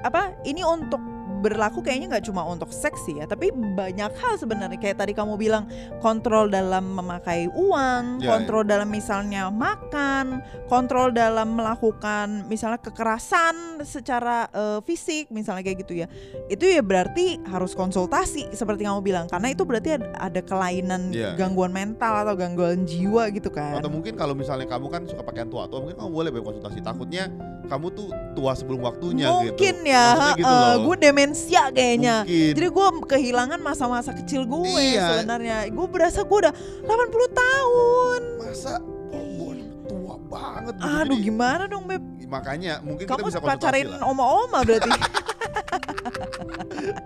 apa 0.04 0.35
ini 0.44 0.61
untuk 0.66 1.13
berlaku 1.44 1.85
kayaknya 1.85 2.16
nggak 2.16 2.24
cuma 2.24 2.40
untuk 2.42 2.72
seks 2.72 3.04
sih 3.04 3.20
ya, 3.20 3.28
tapi 3.28 3.52
banyak 3.52 4.09
hal 4.11 4.35
sebenarnya 4.35 4.80
kayak 4.80 4.96
tadi 4.96 5.12
kamu 5.12 5.37
bilang 5.37 5.68
kontrol 6.00 6.48
dalam 6.48 6.96
memakai 6.96 7.52
uang, 7.52 8.24
Ya, 8.24 8.33
kontrol 8.33 8.64
dalam 8.64 8.88
misalnya 8.88 9.52
makan, 9.52 10.40
kontrol 10.66 11.12
dalam 11.12 11.52
melakukan 11.52 12.48
misalnya 12.48 12.80
kekerasan 12.80 13.85
secara 13.85 14.48
eh, 14.48 14.80
fisik 14.83 15.28
misalnya 15.28 15.61
kayak 15.61 15.85
gitu 15.85 15.94
ya. 15.94 16.07
Itu 16.48 16.64
ya 16.64 16.80
berarti 16.80 17.44
harus 17.44 17.76
konsultasi 17.76 18.48
seperti 18.50 18.83
kamu 18.83 19.04
bilang 19.04 19.28
karena 19.28 19.52
itu 19.52 19.62
berarti 19.62 20.00
ada, 20.00 20.09
ada 20.16 20.40
kelainan 20.40 21.12
Iya. 21.12 21.37
gangguan 21.37 21.68
mental 21.68 22.24
atau 22.24 22.33
gangguan 22.33 22.83
jiwa 22.83 23.28
gitu 23.28 23.50
kan. 23.50 23.76
Atau 23.76 23.92
mungkin 23.92 24.16
kalau 24.16 24.33
misalnya 24.33 24.64
kamu 24.64 24.87
kan 24.88 25.02
suka 25.04 25.20
pakaian 25.20 25.46
tua-tua, 25.46 25.83
mungkin 25.83 25.98
kamu 25.98 26.11
boleh 26.11 26.30
berkonsultasi. 26.33 26.80
Takutnya 26.80 27.28
kamu 27.66 27.87
tuh 27.92 28.09
tua 28.33 28.52
sebelum 28.52 28.80
waktunya 28.83 29.26
Mungkin 29.26 29.74
gitu. 29.83 29.88
ya, 29.88 30.04
Maksudnya 30.14 30.37
gitu 30.38 30.54
loh. 30.54 30.74
gue 30.87 30.96
demensia 31.35 31.62
kayaknya. 31.75 32.16
Mungkin. 32.23 32.55
Jadi 32.55 32.66
gue 32.70 32.87
kehilangan 33.11 33.61
masa-masa 33.61 34.11
kecil 34.14 34.47
gue 34.47 34.70
Iya. 34.70 35.18
sebenarnya. 35.18 35.57
Gue 35.68 35.87
berasa 35.90 36.23
gue 36.23 36.38
udah 36.38 36.55
80 36.87 37.29
tahun. 37.35 38.20
masa 38.38 38.73
oh, 39.11 39.27
boy, 39.35 39.59
tua 39.85 40.14
banget. 40.31 40.75
Aduh 40.79 41.18
Jadi, 41.18 41.27
gimana 41.27 41.66
dong 41.66 41.85
Beb? 41.85 42.03
makanya 42.25 42.83
mungkin 42.83 43.07
kita 43.07 43.14
Kamu 43.14 43.31
bisa 43.31 43.38
konsultasi 43.38 43.62
pacarin 43.62 43.87
oma-oma 44.03 44.59
berarti. 44.62 44.90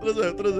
terus 0.00 0.14
terus. 0.34 0.54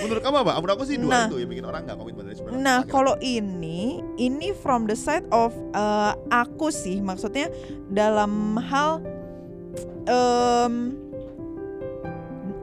Menurut 0.00 0.22
kamu 0.22 0.36
apa? 0.40 0.50
Menurut 0.56 0.72
aku 0.72 0.84
sih 0.84 0.96
dua 0.96 1.10
Nah. 1.10 1.26
itu 1.28 1.36
yang 1.36 1.50
bikin 1.50 1.64
orang 1.64 1.80
nggak 1.84 1.96
komitmen 1.96 2.22
dari 2.24 2.34
sebenarnya. 2.34 2.58
nah 2.58 2.78
kalau 2.82 3.14
ini, 3.20 4.00
ini 4.16 4.50
from 4.56 4.84
the 4.84 4.96
side 4.96 5.24
of 5.28 5.52
eh, 5.72 6.12
aku 6.32 6.68
sih 6.68 7.00
maksudnya 7.00 7.48
dalam 7.88 8.56
hal 8.56 9.00
em, 10.06 10.94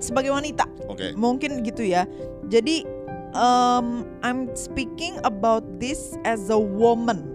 sebagai 0.03 0.35
wanita. 0.35 0.67
Oke. 0.91 1.15
mungkin 1.15 1.63
gitu 1.63 1.81
ya. 1.81 2.03
Jadi 2.51 2.83
um, 3.31 4.03
I'm 4.19 4.51
speaking 4.53 5.17
about 5.23 5.63
this 5.79 6.19
as 6.27 6.51
a 6.51 6.59
woman. 6.59 7.31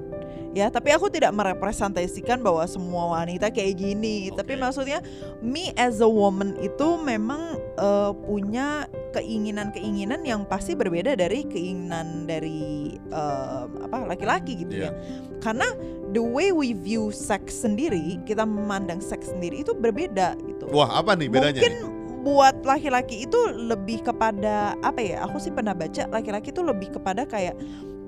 Ya, 0.56 0.72
tapi 0.72 0.90
aku 0.90 1.06
tidak 1.12 1.36
merepresentasikan 1.36 2.40
bahwa 2.40 2.64
semua 2.66 3.14
wanita 3.14 3.52
kayak 3.52 3.78
gini. 3.78 4.32
Oke. 4.32 4.42
Tapi 4.42 4.52
maksudnya 4.58 4.98
me 5.38 5.70
as 5.76 6.00
a 6.00 6.08
woman 6.08 6.56
itu 6.58 6.98
memang 6.98 7.60
uh, 7.78 8.10
punya 8.26 8.88
keinginan-keinginan 9.12 10.24
yang 10.24 10.42
pasti 10.48 10.74
berbeda 10.74 11.14
dari 11.14 11.44
keinginan 11.46 12.26
dari 12.26 12.96
um, 13.12 13.68
apa 13.86 14.08
laki-laki 14.08 14.64
gitu 14.66 14.82
Iya. 14.82 14.90
ya. 14.90 14.92
Karena 15.38 15.68
the 16.10 16.24
way 16.24 16.50
we 16.50 16.72
view 16.74 17.12
seks 17.14 17.62
sendiri, 17.62 18.18
kita 18.26 18.42
memandang 18.42 18.98
seks 18.98 19.30
sendiri 19.30 19.62
itu 19.62 19.76
berbeda 19.76 20.34
gitu 20.42 20.66
Wah, 20.74 20.98
apa 20.98 21.14
nih 21.14 21.28
bedanya? 21.30 21.60
mungkin 21.60 21.74
nih? 21.76 21.97
Buat 22.22 22.66
laki-laki 22.66 23.24
itu 23.24 23.38
lebih 23.54 24.02
kepada 24.02 24.74
apa 24.82 25.00
ya 25.00 25.22
aku 25.22 25.38
sih 25.38 25.54
pernah 25.54 25.72
baca 25.72 26.06
laki-laki 26.10 26.50
itu 26.50 26.62
lebih 26.62 26.90
kepada 26.98 27.22
kayak 27.24 27.54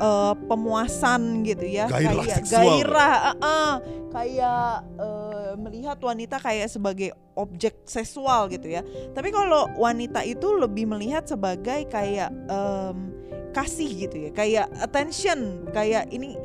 eh, 0.00 0.34
pemuasan 0.46 1.46
gitu 1.46 1.64
ya 1.64 1.86
Gairah 1.86 2.24
kayak 2.24 2.36
seksual. 2.42 2.62
gairah 2.64 3.14
eh, 3.14 3.36
eh, 3.38 3.74
kayak 4.10 4.72
eh, 4.98 5.50
melihat 5.56 5.98
wanita 6.02 6.36
kayak 6.42 6.68
sebagai 6.68 7.10
objek 7.38 7.86
seksual 7.86 8.50
gitu 8.50 8.66
ya 8.68 8.82
tapi 9.14 9.30
kalau 9.30 9.70
wanita 9.78 10.26
itu 10.26 10.58
lebih 10.58 10.90
melihat 10.90 11.24
sebagai 11.24 11.86
kayak 11.88 12.30
em, 12.50 13.14
kasih 13.50 14.06
gitu 14.06 14.16
ya 14.26 14.30
kayak 14.30 14.66
attention 14.78 15.66
kayak 15.74 16.06
ini 16.10 16.38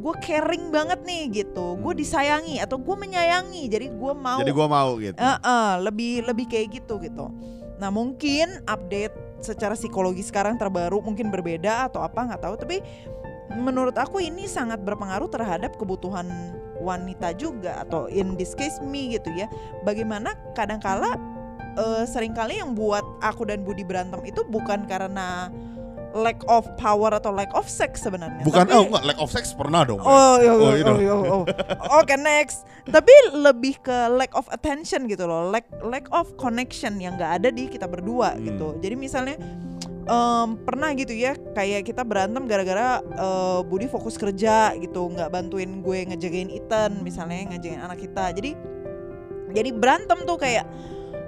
gue 0.00 0.14
caring 0.24 0.72
banget 0.72 1.00
nih 1.04 1.44
gitu 1.44 1.76
gue 1.76 1.92
Hmm. 1.92 2.00
disayangi 2.00 2.56
atau 2.58 2.80
gue 2.80 2.96
menyayangi 2.96 3.68
jadi 3.68 3.86
gue 3.92 4.12
mau 4.16 4.40
Jadi 4.40 4.52
gua 4.56 4.66
mau 4.66 4.90
gitu. 4.96 5.20
Eh, 5.20 5.38
eh, 5.44 5.72
lebih 5.84 6.24
lebih 6.24 6.48
kayak 6.48 6.80
gitu 6.80 6.96
gitu. 7.04 7.28
Nah 7.76 7.88
mungkin 7.92 8.64
update 8.64 9.12
secara 9.40 9.72
psikologi 9.76 10.20
sekarang 10.20 10.56
terbaru 10.60 11.00
mungkin 11.00 11.28
berbeda 11.32 11.88
atau 11.88 12.00
apa 12.04 12.28
nggak 12.28 12.40
tahu. 12.44 12.54
Tapi 12.60 12.76
menurut 13.56 13.96
aku 13.96 14.20
ini 14.20 14.44
sangat 14.48 14.80
berpengaruh 14.84 15.28
terhadap 15.28 15.76
kebutuhan 15.80 16.28
wanita 16.80 17.36
juga 17.36 17.84
atau 17.84 18.08
in 18.08 18.36
this 18.40 18.56
case 18.56 18.80
me 18.80 19.16
gitu 19.16 19.28
ya. 19.36 19.48
Bagaimana 19.84 20.36
kadangkala 20.56 21.16
eh, 21.76 22.04
sering 22.08 22.32
kali 22.36 22.60
yang 22.60 22.76
buat 22.76 23.02
aku 23.20 23.48
dan 23.48 23.64
Budi 23.64 23.84
berantem 23.84 24.20
itu 24.24 24.44
bukan 24.48 24.84
karena 24.84 25.48
lack 26.12 26.42
of 26.46 26.66
power 26.74 27.10
atau 27.12 27.30
lack 27.30 27.50
of 27.52 27.64
sex 27.64 28.02
sebenarnya. 28.02 28.42
Bukan 28.42 28.64
Tapi- 28.64 28.74
oh 28.74 28.82
enggak 28.86 29.04
lack 29.04 29.18
of 29.18 29.28
sex 29.28 29.50
pernah 29.50 29.82
dong. 29.82 29.98
Oh, 29.98 30.34
iya, 30.36 30.50
Oh, 30.50 30.60
oh, 30.60 30.72
itu. 30.74 30.86
oh, 30.86 30.98
iya, 30.98 31.14
oh. 31.14 31.44
Oke 31.96 32.14
next. 32.14 32.66
Tapi 32.82 33.12
lebih 33.32 33.78
ke 33.78 33.96
lack 34.10 34.32
of 34.32 34.48
attention 34.48 35.06
gitu 35.06 35.24
loh, 35.24 35.48
lack 35.48 35.64
lack 35.80 36.10
of 36.10 36.26
connection 36.34 36.96
yang 36.96 37.14
nggak 37.14 37.38
ada 37.38 37.48
di 37.48 37.66
kita 37.66 37.86
berdua 37.86 38.34
Hmm. 38.34 38.42
gitu. 38.44 38.68
Jadi 38.78 38.94
misalnya 38.94 39.36
em, 40.02 40.48
pernah 40.58 40.90
gitu 40.92 41.12
ya 41.12 41.38
kayak 41.54 41.86
kita 41.86 42.02
berantem 42.02 42.42
gara-gara 42.44 42.98
eh, 43.00 43.60
Budi 43.62 43.86
fokus 43.86 44.14
kerja 44.14 44.74
gitu 44.74 45.06
nggak 45.08 45.28
bantuin 45.28 45.78
gue 45.78 45.98
ngejagain 46.08 46.50
Ethan 46.50 46.98
misalnya 47.00 47.46
ngejagain 47.48 47.78
anak 47.80 48.00
kita 48.00 48.34
jadi 48.34 48.58
jadi 49.50 49.70
berantem 49.70 50.18
tuh 50.24 50.34
kayak 50.34 50.66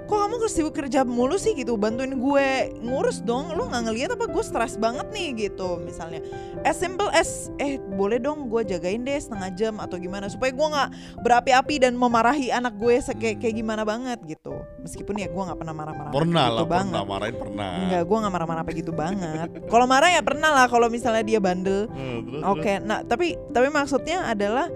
kok 0.03 0.17
kamu 0.17 0.35
sibuk 0.49 0.73
kerja 0.75 1.05
mulu 1.07 1.37
sih 1.39 1.53
gitu 1.55 1.77
bantuin 1.77 2.17
gue 2.17 2.47
ngurus 2.81 3.23
dong 3.23 3.53
lu 3.55 3.69
nggak 3.69 3.83
ngeliat 3.87 4.09
apa 4.15 4.25
gue 4.27 4.43
stres 4.43 4.75
banget 4.75 5.07
nih 5.13 5.47
gitu 5.49 5.79
misalnya 5.79 6.19
as 6.67 6.75
simple 6.75 7.07
as 7.13 7.53
eh 7.61 7.79
boleh 7.79 8.19
dong 8.19 8.51
gue 8.51 8.61
jagain 8.67 9.03
deh 9.03 9.15
setengah 9.15 9.49
jam 9.55 9.73
atau 9.79 9.95
gimana 9.95 10.27
supaya 10.27 10.51
gue 10.51 10.67
nggak 10.67 10.89
berapi-api 11.23 11.75
dan 11.83 11.93
memarahi 11.95 12.51
anak 12.51 12.75
gue 12.75 12.99
kayak 12.99 13.39
kayak 13.39 13.55
gimana 13.55 13.87
banget 13.87 14.19
gitu 14.27 14.59
meskipun 14.83 15.19
ya 15.19 15.27
gue 15.31 15.43
nggak 15.43 15.59
pernah 15.59 15.75
marah-marah 15.75 16.11
Pernah 16.13 16.45
gitu 16.45 16.55
lah, 16.55 16.67
banget 16.67 16.93
pernah 16.93 17.09
marahin 17.09 17.35
pernah. 17.35 17.71
Enggak, 17.83 18.01
gue 18.05 18.17
gak 18.17 18.33
marah-marah 18.33 18.61
apa 18.63 18.71
gitu 18.73 18.91
banget. 18.93 19.47
Kalau 19.67 19.85
marah 19.85 20.09
ya 20.13 20.21
pernah 20.21 20.49
lah 20.53 20.65
kalau 20.69 20.87
misalnya 20.87 21.23
dia 21.25 21.39
bandel. 21.41 21.89
Terus, 21.89 22.43
Oke, 22.45 22.73
nah 22.83 22.99
tapi 23.03 23.35
tapi 23.51 23.67
maksudnya 23.69 24.29
adalah 24.29 24.67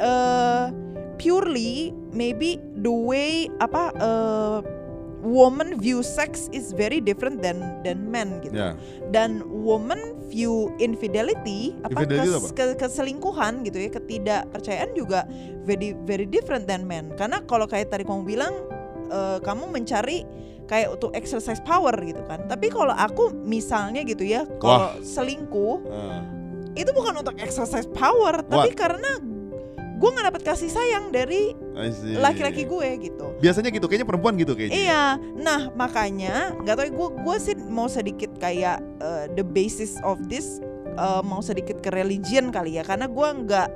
eh 0.00 0.64
purely 1.20 1.92
maybe 2.10 2.56
the 2.80 2.88
way 2.90 3.46
apa 3.60 3.92
eh 3.94 4.58
woman 5.20 5.76
view 5.76 6.00
sex 6.00 6.48
is 6.48 6.72
very 6.72 6.96
different 6.96 7.44
than 7.44 7.60
than 7.84 8.08
men 8.08 8.40
gitu. 8.40 8.56
Ya, 8.56 8.72
Dan 9.12 9.44
woman 9.44 10.16
view 10.32 10.72
infidelity 10.80 11.76
apa 11.84 12.08
Infidelity 12.08 12.40
kes- 12.40 12.56
ke- 12.56 12.76
keselingkuhan 12.80 13.60
gitu 13.68 13.84
ya, 13.84 13.92
ketidakpercayaan 13.92 14.96
juga 14.96 15.28
very 15.62 15.92
very 16.08 16.24
different 16.24 16.64
than 16.64 16.88
men. 16.88 17.12
Karena 17.20 17.44
kalau 17.44 17.68
kayak 17.68 17.92
tadi 17.92 18.08
kamu 18.08 18.24
bilang 18.24 18.64
eh, 19.12 19.38
kamu 19.44 19.68
mencari 19.68 20.24
kayak 20.64 20.88
untuk 20.88 21.12
exercise 21.12 21.60
power 21.60 21.92
gitu 22.00 22.24
kan. 22.24 22.48
Tapi 22.48 22.72
kalau 22.72 22.96
aku 22.96 23.36
misalnya 23.44 24.00
gitu 24.08 24.24
ya, 24.24 24.48
kalau 24.56 24.96
selingkuh 25.04 25.84
eh, 25.84 26.20
itu 26.80 26.90
bukan 26.96 27.20
untuk 27.20 27.36
exercise 27.36 27.84
power, 27.92 28.40
tapi 28.40 28.72
karena 28.72 29.20
gue 30.00 30.08
nggak 30.08 30.26
dapet 30.32 30.42
kasih 30.48 30.72
sayang 30.72 31.12
dari 31.12 31.52
laki-laki 32.16 32.64
gue 32.64 32.88
gitu. 33.04 33.36
Biasanya 33.36 33.68
gitu, 33.68 33.84
kayaknya 33.84 34.08
perempuan 34.08 34.32
gitu 34.40 34.56
kayaknya. 34.56 34.80
Iya, 34.80 35.04
nah 35.36 35.68
makanya 35.76 36.56
nggak 36.64 36.76
tahu 36.76 36.88
gue 36.88 37.08
gue 37.20 37.36
sih 37.36 37.54
mau 37.68 37.84
sedikit 37.84 38.32
kayak 38.40 38.80
uh, 39.04 39.28
the 39.36 39.44
basis 39.44 40.00
of 40.00 40.16
this 40.32 40.64
uh, 40.96 41.20
mau 41.20 41.44
sedikit 41.44 41.84
ke 41.84 41.92
religion 41.92 42.48
kali 42.48 42.80
ya 42.80 42.82
karena 42.82 43.06
gue 43.06 43.28
nggak 43.44 43.68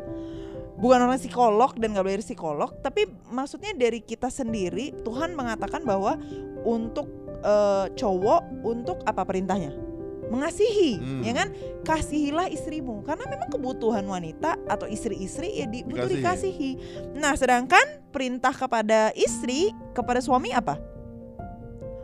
bukan 0.81 1.07
orang 1.07 1.21
psikolog 1.21 1.71
dan 1.79 1.95
nggak 1.95 2.05
belajar 2.05 2.25
psikolog 2.25 2.71
tapi 2.83 3.07
maksudnya 3.31 3.77
dari 3.77 4.03
kita 4.03 4.27
sendiri 4.33 4.91
Tuhan 5.07 5.37
mengatakan 5.39 5.87
bahwa 5.87 6.19
untuk 6.67 7.07
uh, 7.45 7.87
cowok 7.95 8.65
untuk 8.65 8.99
apa 9.07 9.23
perintahnya 9.23 9.94
mengasihi 10.29 10.97
Hmm. 10.97 11.23
ya 11.23 11.33
kan 11.35 11.49
kasihilah 11.83 12.49
istrimu 12.49 13.03
karena 13.03 13.25
memang 13.27 13.49
kebutuhan 13.49 14.03
wanita 14.03 14.57
atau 14.65 14.87
istri-istri 14.87 15.53
ya 15.55 15.67
di, 15.67 15.83
butuh 15.83 16.09
Dikasihi. 16.09 16.71
nah 17.15 17.35
sedangkan 17.35 17.83
perintah 18.09 18.51
kepada 18.51 19.13
istri 19.13 19.69
kepada 19.93 20.19
suami 20.19 20.51
apa 20.51 20.81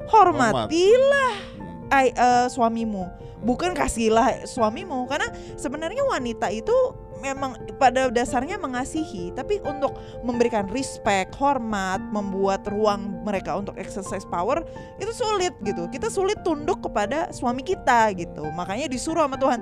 hormatilah 0.09 1.33
Hmm. 1.57 1.89
ai- 1.93 2.15
eh, 2.15 2.47
suamimu 2.49 3.05
bukan 3.41 3.73
kasihilah 3.73 4.45
suamimu 4.45 5.09
karena 5.09 5.27
sebenarnya 5.57 6.05
wanita 6.05 6.53
itu 6.53 6.75
memang 7.21 7.57
pada 7.77 8.09
dasarnya 8.09 8.57
mengasihi 8.57 9.31
tapi 9.37 9.61
untuk 9.63 9.97
memberikan 10.25 10.67
respect 10.73 11.37
hormat 11.37 12.01
membuat 12.11 12.65
ruang 12.67 13.23
mereka 13.23 13.55
untuk 13.57 13.77
exercise 13.77 14.25
power 14.27 14.65
itu 14.97 15.13
sulit 15.13 15.55
gitu. 15.63 15.87
Kita 15.93 16.09
sulit 16.09 16.41
tunduk 16.43 16.81
kepada 16.85 17.31
suami 17.31 17.61
kita 17.61 18.11
gitu. 18.17 18.45
Makanya 18.57 18.89
disuruh 18.89 19.25
sama 19.29 19.37
Tuhan 19.37 19.61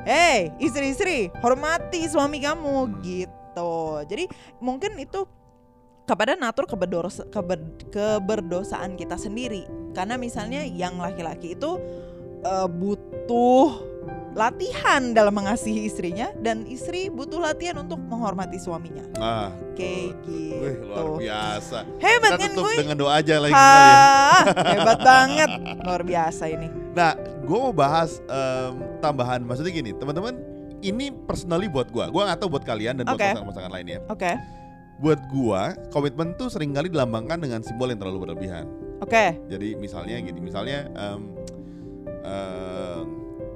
Hei 0.00 0.48
istri-istri 0.56 1.28
hormati 1.44 2.08
suami 2.08 2.40
kamu 2.40 3.04
gitu. 3.04 4.00
Jadi 4.08 4.32
mungkin 4.56 4.96
itu 4.96 5.28
kepada 6.08 6.34
natur 6.40 6.64
keberdosa, 6.64 7.28
keber- 7.28 7.84
keberdosaan 7.92 8.96
kita 8.96 9.20
sendiri. 9.20 9.68
Karena 9.92 10.16
misalnya 10.16 10.64
yang 10.64 10.96
laki-laki 10.96 11.52
itu 11.52 11.76
eh, 12.40 12.68
butuh 12.72 13.89
latihan 14.30 15.10
dalam 15.10 15.34
mengasihi 15.34 15.84
istrinya 15.84 16.30
dan 16.38 16.62
istri 16.64 17.10
butuh 17.10 17.42
latihan 17.42 17.82
untuk 17.82 17.98
menghormati 17.98 18.56
suaminya 18.56 19.02
Ah, 19.18 19.50
kayak 19.74 20.14
wih, 20.22 20.78
luar 20.86 21.02
gitu 21.02 21.02
biasa. 21.18 21.78
hebat 21.98 22.30
Kita 22.30 22.42
kan 22.46 22.50
gue 22.54 22.72
dengan 22.78 22.96
doa 22.96 23.12
aja 23.18 23.34
lagi 23.42 23.50
kali 23.52 23.90
ya. 23.90 23.98
Hebat 24.78 24.98
banget 25.02 25.50
luar 25.82 26.02
biasa 26.06 26.44
ini 26.46 26.68
Nah, 26.90 27.14
gue 27.18 27.54
mau 27.54 27.70
bahas 27.70 28.18
em, 28.26 28.72
tambahan. 28.98 29.46
Maksudnya 29.46 29.70
gini, 29.70 29.94
teman-teman, 29.94 30.34
ini 30.82 31.14
personally 31.22 31.70
buat 31.70 31.86
gue. 31.86 32.02
Gue 32.02 32.22
gak 32.22 32.42
tahu 32.42 32.50
buat 32.50 32.66
kalian 32.66 32.98
dan 32.98 33.06
buat 33.06 33.14
Oke. 33.14 33.26
pasangan-pasangan 33.30 33.70
lainnya. 33.70 33.98
oke 34.06 34.32
Buat 34.98 35.20
gue, 35.30 35.62
komitmen 35.90 36.34
tuh 36.34 36.50
sering 36.50 36.74
kali 36.74 36.90
dilambangkan 36.90 37.38
dengan 37.38 37.62
simbol 37.62 37.88
yang 37.88 38.02
terlalu 38.02 38.26
berlebihan. 38.26 38.66
oke 38.98 39.24
Jadi 39.46 39.74
misalnya 39.74 40.18
gini, 40.18 40.38
misalnya 40.38 40.90
em, 40.92 41.20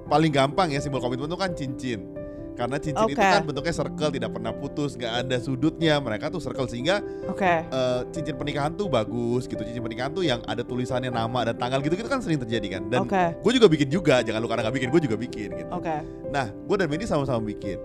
paling 0.06 0.30
gampang 0.30 0.68
ya 0.70 0.80
simbol 0.80 1.00
komitmen 1.00 1.26
itu 1.26 1.38
kan 1.38 1.52
cincin. 1.52 2.00
Karena 2.54 2.78
cincin 2.78 3.10
itu 3.10 3.18
Oke. 3.18 3.26
kan 3.34 3.42
bentuknya 3.42 3.74
circle, 3.74 4.14
tidak 4.14 4.30
pernah 4.30 4.54
putus, 4.54 4.94
gak 4.94 5.26
ada 5.26 5.42
sudutnya. 5.42 5.98
Mereka 5.98 6.30
tuh 6.30 6.38
circle 6.38 6.70
sehingga 6.70 7.02
oke 7.26 7.42
eh, 7.42 8.00
cincin 8.14 8.38
pernikahan 8.38 8.70
tuh 8.78 8.86
bagus 8.86 9.50
gitu. 9.50 9.58
Cincin 9.58 9.82
pernikahan 9.82 10.14
tuh 10.14 10.22
yang 10.22 10.38
ada 10.46 10.62
tulisannya 10.62 11.10
nama 11.10 11.50
dan 11.50 11.58
tanggal 11.58 11.82
gitu 11.82 11.98
gitu 11.98 12.06
kan 12.06 12.22
sering 12.22 12.38
terjadi 12.38 12.78
kan. 12.78 12.82
Dan 12.86 13.10
oke 13.10 13.42
gue 13.42 13.52
juga 13.58 13.66
bikin 13.66 13.90
juga, 13.90 14.22
jangan 14.22 14.38
lu 14.38 14.46
karena 14.46 14.70
gak 14.70 14.76
bikin, 14.78 14.88
gue 14.94 15.02
juga 15.02 15.16
bikin 15.18 15.48
gitu. 15.50 15.70
oke 15.74 15.96
Nah, 16.30 16.46
gue 16.54 16.76
dan 16.78 16.86
Mendy 16.86 17.10
sama-sama 17.10 17.42
bikin. 17.42 17.82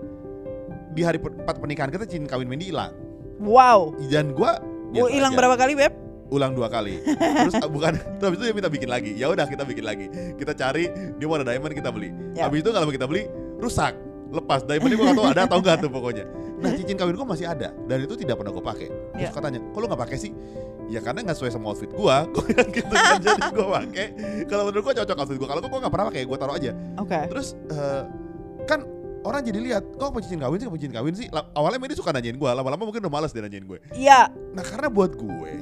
Di 0.94 1.02
hari 1.02 1.18
per- 1.18 1.34
empat 1.34 1.58
pernikahan 1.58 1.90
kita 1.90 2.06
cincin 2.06 2.30
kawin 2.30 2.46
Mendy 2.46 2.70
hilang. 2.70 2.94
wow 3.42 3.90
Dan 4.06 4.38
gue 4.38 4.52
Oh, 4.90 5.06
hilang 5.06 5.38
berapa 5.38 5.54
kali 5.54 5.78
beb 5.78 5.94
ulang 6.30 6.54
dua 6.54 6.66
kali. 6.66 7.02
Terus 7.04 7.54
ah, 7.58 7.66
bukan, 7.66 7.92
terus 7.98 8.26
habis 8.30 8.38
itu 8.38 8.44
dia 8.46 8.54
minta 8.54 8.70
bikin 8.70 8.88
lagi. 8.88 9.12
Ya 9.14 9.26
udah 9.28 9.44
kita 9.44 9.62
bikin 9.62 9.84
lagi. 9.84 10.06
Kita 10.34 10.54
cari 10.54 10.86
dia 10.90 11.26
mau 11.26 11.36
ada 11.36 11.46
diamond 11.46 11.74
kita 11.74 11.90
beli. 11.90 12.10
Ya. 12.32 12.46
Habis 12.46 12.62
itu 12.62 12.70
kalau 12.70 12.88
kita 12.88 13.06
beli 13.06 13.26
rusak, 13.58 13.94
lepas. 14.30 14.62
Diamondnya 14.62 14.96
gue 14.96 15.06
gak 15.10 15.18
tahu 15.18 15.26
ada 15.28 15.42
atau 15.44 15.58
enggak 15.58 15.76
tuh 15.82 15.90
pokoknya. 15.90 16.24
Nah 16.60 16.70
cincin 16.76 16.96
kawin 16.96 17.14
gue 17.16 17.26
masih 17.26 17.46
ada 17.48 17.68
dan 17.72 17.96
itu 18.00 18.14
tidak 18.14 18.36
pernah 18.38 18.52
gue 18.52 18.64
pakai. 18.64 18.88
Terus 19.16 19.28
Ya. 19.28 19.34
katanya, 19.34 19.58
kok 19.64 19.78
lu 19.80 19.86
nggak 19.90 20.02
pakai 20.06 20.18
sih? 20.20 20.32
Ya 20.90 20.98
karena 20.98 21.22
nggak 21.22 21.36
sesuai 21.38 21.52
sama 21.54 21.70
outfit 21.70 21.86
gue. 21.88 22.16
Gue 22.34 22.42
bilang 22.50 22.68
gitu 22.68 22.90
kan 22.90 23.18
jadi 23.22 23.42
gue 23.48 23.66
pakai. 23.68 24.06
Kalau 24.44 24.62
menurut 24.66 24.82
gue 24.86 24.94
cocok 24.98 25.16
outfit 25.18 25.38
gue. 25.38 25.48
Kalau 25.48 25.60
gue 25.62 25.70
nggak 25.70 25.92
pernah 25.94 26.06
pakai, 26.10 26.22
gue 26.26 26.36
taruh 26.38 26.54
aja. 26.54 26.70
oke 26.98 27.18
Terus 27.30 27.48
eh, 27.70 28.02
kan 28.66 28.80
orang 29.22 29.40
jadi 29.44 29.58
lihat, 29.62 29.84
kok 29.94 30.10
apa 30.10 30.18
cincin 30.18 30.42
kawin 30.42 30.58
sih, 30.58 30.66
apa 30.66 30.76
cincin 30.80 30.94
kawin 30.96 31.14
sih? 31.14 31.26
Awalnya 31.30 31.78
Medi 31.78 31.94
suka 31.94 32.10
nanyain 32.10 32.34
gue, 32.34 32.50
lama-lama 32.50 32.82
mungkin 32.82 33.06
udah 33.06 33.12
males 33.12 33.30
dia 33.30 33.38
nanyain 33.40 33.62
gue. 33.62 33.78
iya 33.94 34.32
Nah 34.50 34.64
karena 34.66 34.90
buat 34.90 35.14
gue 35.14 35.52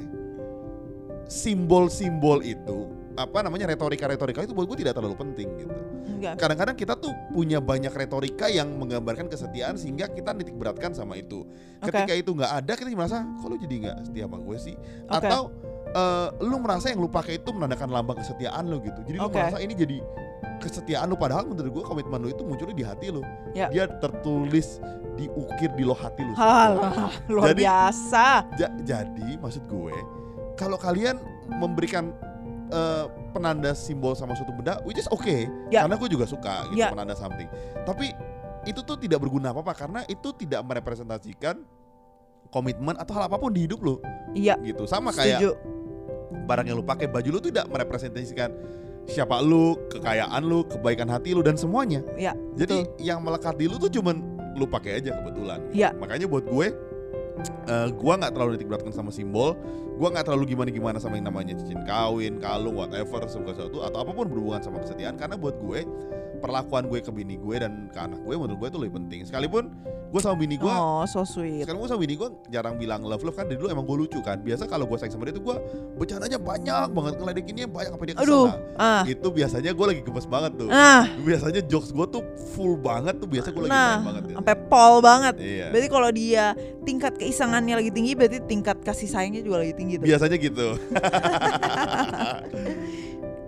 simbol-simbol 1.29 2.41
itu 2.41 2.89
apa 3.13 3.43
namanya 3.43 3.69
retorika-retorika 3.69 4.47
itu 4.47 4.55
buat 4.55 4.65
gue 4.65 4.81
tidak 4.81 4.95
terlalu 4.95 5.15
penting 5.19 5.47
gitu. 5.59 5.75
Kadang-kadang 6.19 6.75
kita 6.75 6.99
tuh 6.99 7.11
punya 7.31 7.63
banyak 7.63 7.91
retorika 7.91 8.51
yang 8.51 8.75
menggambarkan 8.75 9.31
kesetiaan 9.31 9.79
sehingga 9.79 10.07
kita 10.11 10.35
nitik 10.35 10.55
beratkan 10.55 10.91
sama 10.91 11.15
itu. 11.15 11.43
Oke. 11.79 11.91
Ketika 11.91 12.13
itu 12.15 12.31
nggak 12.35 12.51
ada 12.63 12.73
kita 12.75 12.91
merasa 12.91 13.23
kok 13.23 13.47
lu 13.47 13.55
jadi 13.59 13.75
nggak 13.87 13.97
setia 14.07 14.23
sama 14.27 14.37
gue 14.39 14.57
sih? 14.59 14.75
Oke. 15.07 15.15
Atau 15.15 15.41
eh, 15.95 16.27
lu 16.43 16.57
merasa 16.59 16.91
yang 16.91 16.99
lu 16.99 17.07
pakai 17.11 17.39
itu 17.39 17.49
menandakan 17.55 17.87
lambang 17.91 18.17
kesetiaan 18.19 18.67
lu 18.67 18.83
gitu. 18.83 18.99
Jadi 19.03 19.17
lu 19.19 19.27
Oke. 19.27 19.35
merasa 19.39 19.57
ini 19.63 19.73
jadi 19.75 19.97
kesetiaan 20.59 21.07
lu 21.07 21.15
padahal 21.15 21.47
menurut 21.47 21.71
gue 21.71 21.83
komitmen 21.87 22.19
lu 22.23 22.29
itu 22.31 22.43
munculnya 22.43 22.75
di 22.75 22.83
hati 22.87 23.07
lu. 23.15 23.23
Ya. 23.55 23.67
Dia 23.71 23.87
tertulis 23.99 24.79
diukir 25.15 25.71
di 25.75 25.83
loh 25.83 25.95
hati 25.95 26.23
lu. 26.23 26.31
Halah, 26.35 27.11
luar 27.27 27.51
Jadi- 27.51 27.63
biasa 27.67 28.25
Ja- 28.55 28.75
jadi 28.83 29.35
maksud 29.39 29.67
gue 29.67 29.95
kalau 30.59 30.75
kalian 30.75 31.15
memberikan 31.47 32.11
eh, 32.67 33.05
penanda 33.31 33.71
simbol 33.71 34.11
sama 34.11 34.35
suatu 34.35 34.51
benda 34.51 34.83
which 34.83 34.99
is 34.99 35.07
okay. 35.07 35.47
Ya. 35.71 35.87
karena 35.87 35.95
gue 35.95 36.09
juga 36.11 36.27
suka 36.27 36.67
gitu 36.75 36.83
Ya. 36.83 36.91
penanda 36.91 37.15
something. 37.15 37.47
Tapi 37.87 38.11
itu 38.67 38.83
tuh 38.83 38.99
tidak 38.99 39.23
berguna 39.23 39.55
apa-apa 39.55 39.71
karena 39.71 40.03
itu 40.11 40.35
tidak 40.35 40.59
merepresentasikan 40.67 41.63
komitmen 42.51 42.99
atau 42.99 43.15
hal 43.15 43.31
apa 43.31 43.39
pun 43.39 43.55
di 43.55 43.63
hidup 43.63 43.79
lo. 43.79 44.03
Iya 44.35 44.59
gitu. 44.59 44.83
Sama 44.83 45.15
kayak 45.15 45.39
setuju. 45.39 45.51
barang 46.45 46.65
yang 46.67 46.77
lu 46.77 46.85
pakai 46.85 47.07
baju 47.07 47.39
lu 47.39 47.41
tidak 47.41 47.65
merepresentasikan 47.69 48.49
siapa 49.09 49.41
lu 49.41 49.73
kekayaan 49.89 50.43
lu 50.45 50.61
kebaikan 50.67 51.07
hati 51.09 51.33
lu 51.33 51.41
dan 51.41 51.55
semuanya. 51.57 52.03
Ya, 52.19 52.35
jadi 52.53 52.85
yang 53.01 53.23
melekat 53.23 53.57
di 53.57 53.65
lu 53.65 53.79
tuh 53.81 53.89
cuman 53.89 54.21
lu 54.53 54.67
pakai 54.69 54.99
aja 55.01 55.15
kebetulan. 55.23 55.61
Ya. 55.73 55.95
makanya 55.95 56.27
buat 56.27 56.45
gue 56.45 56.67
eh 57.69 57.87
gua 57.95 58.19
nggak 58.19 58.31
terlalu 58.35 58.57
nitik 58.57 58.67
beratkan 58.67 58.93
sama 58.93 59.09
simbol. 59.13 59.55
Gua 59.99 60.09
nggak 60.15 60.31
terlalu 60.31 60.55
gimana 60.55 60.69
gimana 60.71 60.97
sama 60.97 61.19
yang 61.19 61.27
namanya 61.27 61.59
cincin 61.59 61.83
kawin 61.83 62.39
kalung 62.39 62.79
whatever 62.79 63.23
sesuatu 63.27 63.83
atau 63.83 63.97
apa 63.99 64.11
pun 64.15 64.25
berhubungan 64.27 64.63
sama 64.63 64.79
kesetiaan. 64.79 65.19
Karena 65.19 65.35
buat 65.35 65.59
gue 65.59 65.83
perlakuan 66.39 66.85
gue 66.85 66.97
ke 66.97 67.09
bini 67.09 67.35
gue 67.35 67.55
dan 67.57 67.87
ke 67.87 67.97
anak 67.97 68.19
gue 68.19 68.33
menurut 68.33 68.57
gue 68.57 68.67
itu 68.67 68.77
lebih 68.79 68.93
penting. 68.97 69.19
Sekalipun 69.23 69.63
gue 70.09 70.17
sama 70.17 70.35
bini 70.35 70.55
gue 70.55 70.67
Oh, 70.67 71.03
so 71.05 71.21
sweet. 71.21 71.61
sekarang 71.61 71.77
gue 71.77 71.87
sama 71.87 71.99
bini 71.99 72.15
gue 72.15 72.27
jarang 72.49 72.75
bilang 72.75 72.99
love 73.01 73.21
love 73.21 73.31
kan 73.31 73.45
dari 73.45 73.55
dulu 73.55 73.67
emang 73.67 73.83
gue 73.83 73.95
lucu 73.99 74.17
kan 74.19 74.39
biasa 74.39 74.63
kalau 74.65 74.83
gue 74.83 74.95
sayang 74.95 75.11
sama 75.11 75.23
dia 75.23 75.31
tuh 75.31 75.43
gue 75.43 75.55
bercandanya 75.95 76.35
banyak 76.35 76.85
banget 76.89 77.13
ngeledekinnya 77.15 77.65
banyak 77.67 77.89
sampai 77.91 78.05
dia 78.07 78.15
kesel 78.15 78.25
Aduh. 78.25 78.45
Nah, 78.47 78.55
Ah. 78.75 79.01
itu 79.05 79.27
biasanya 79.29 79.69
gue 79.69 79.85
lagi 79.85 80.01
gemes 80.01 80.25
banget 80.25 80.51
tuh 80.55 80.67
Ah, 80.67 81.03
biasanya 81.19 81.59
jokes 81.61 81.89
gue 81.91 82.05
tuh 82.09 82.21
full 82.49 82.73
banget 82.75 83.13
tuh 83.17 83.27
biasa 83.27 83.47
gue 83.49 83.61
lagi 83.61 83.69
Nah, 83.69 83.87
main 83.93 84.05
banget 84.07 84.21
ya. 84.25 84.33
sampai 84.35 84.53
pol 84.65 84.93
banget. 84.99 85.33
iya 85.37 85.65
Berarti 85.69 85.87
kalau 85.87 86.09
dia 86.09 86.43
tingkat 86.81 87.11
keisangannya 87.15 87.73
lagi 87.75 87.91
tinggi, 87.91 88.11
berarti 88.13 88.37
tingkat 88.41 88.77
kasih 88.81 89.05
sayangnya 89.05 89.39
juga 89.39 89.61
lagi 89.61 89.73
tinggi 89.73 89.95
tuh. 89.95 90.05
biasanya 90.05 90.35
gitu 90.37 90.67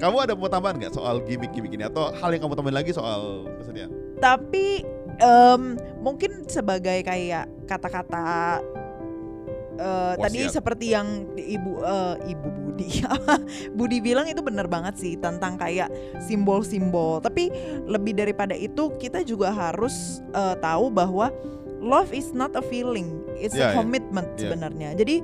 kamu 0.02 0.18
ada 0.18 0.34
mau 0.34 0.50
tambahan 0.50 0.82
nggak 0.82 0.94
soal 0.94 1.22
gimmick-gimmick 1.22 1.72
ini 1.72 1.86
atau 1.86 2.10
hal 2.12 2.34
yang 2.34 2.42
kamu 2.42 2.58
tambahin 2.58 2.76
lagi 2.76 2.92
soal 2.92 3.46
kesedihan 3.62 3.94
Tapi 4.18 4.82
em, 5.18 5.62
mungkin 5.98 6.46
sebagai 6.46 7.02
kayak 7.02 7.46
kata-kata 7.66 8.62
eh, 9.78 10.14
tadi 10.18 10.40
seperti 10.48 10.94
yang 10.94 11.26
ibu 11.34 11.82
eh, 11.82 12.16
ibu 12.30 12.48
Budi 12.62 13.02
Budi 13.78 13.98
bilang 14.00 14.26
itu 14.26 14.42
benar 14.42 14.66
banget 14.66 14.98
sih 14.98 15.14
tentang 15.18 15.58
kayak 15.58 15.90
simbol-simbol. 16.22 17.20
Tapi 17.20 17.50
lebih 17.86 18.16
daripada 18.16 18.54
itu 18.54 18.94
kita 18.98 19.22
juga 19.22 19.52
harus 19.52 20.22
eh, 20.32 20.56
tahu 20.60 20.90
bahwa 20.90 21.30
love 21.82 22.14
is 22.14 22.30
not 22.32 22.54
a 22.54 22.62
feeling, 22.62 23.10
it's 23.38 23.58
Ya, 23.58 23.70
a 23.70 23.74
ya. 23.74 23.78
commitment 23.78 24.30
Ya. 24.38 24.50
sebenarnya. 24.50 24.94
Jadi 24.94 25.22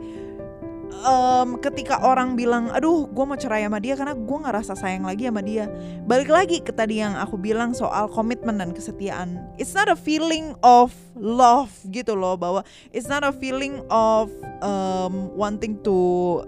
em, 1.02 1.50
ketika 1.62 2.02
orang 2.02 2.34
bilang, 2.34 2.74
aduh, 2.74 3.06
gue 3.06 3.26
mau 3.26 3.38
cerai 3.38 3.66
sama 3.66 3.78
dia 3.78 3.94
karena 3.94 4.18
gue 4.18 4.38
nggak 4.42 4.56
rasa 4.58 4.74
sayang 4.74 5.06
lagi 5.06 5.30
sama 5.30 5.46
dia. 5.46 5.70
Balik 6.10 6.30
lagi 6.30 6.58
ke 6.62 6.74
tadi 6.74 7.02
yang 7.02 7.14
aku 7.18 7.38
bilang 7.38 7.78
soal 7.78 8.10
komitmen 8.10 8.58
dan 8.58 8.74
kesetiaan. 8.74 9.38
It's 9.62 9.78
not 9.78 9.92
a 9.92 9.98
feeling 9.98 10.58
of 10.66 10.94
love 11.14 11.74
gitu 11.94 12.18
loh, 12.18 12.38
bahwa 12.38 12.66
it's 12.94 13.10
not 13.12 13.22
a 13.22 13.34
feeling 13.34 13.82
of 13.94 14.34
um, 14.66 15.30
wanting 15.38 15.82
to, 15.86 15.98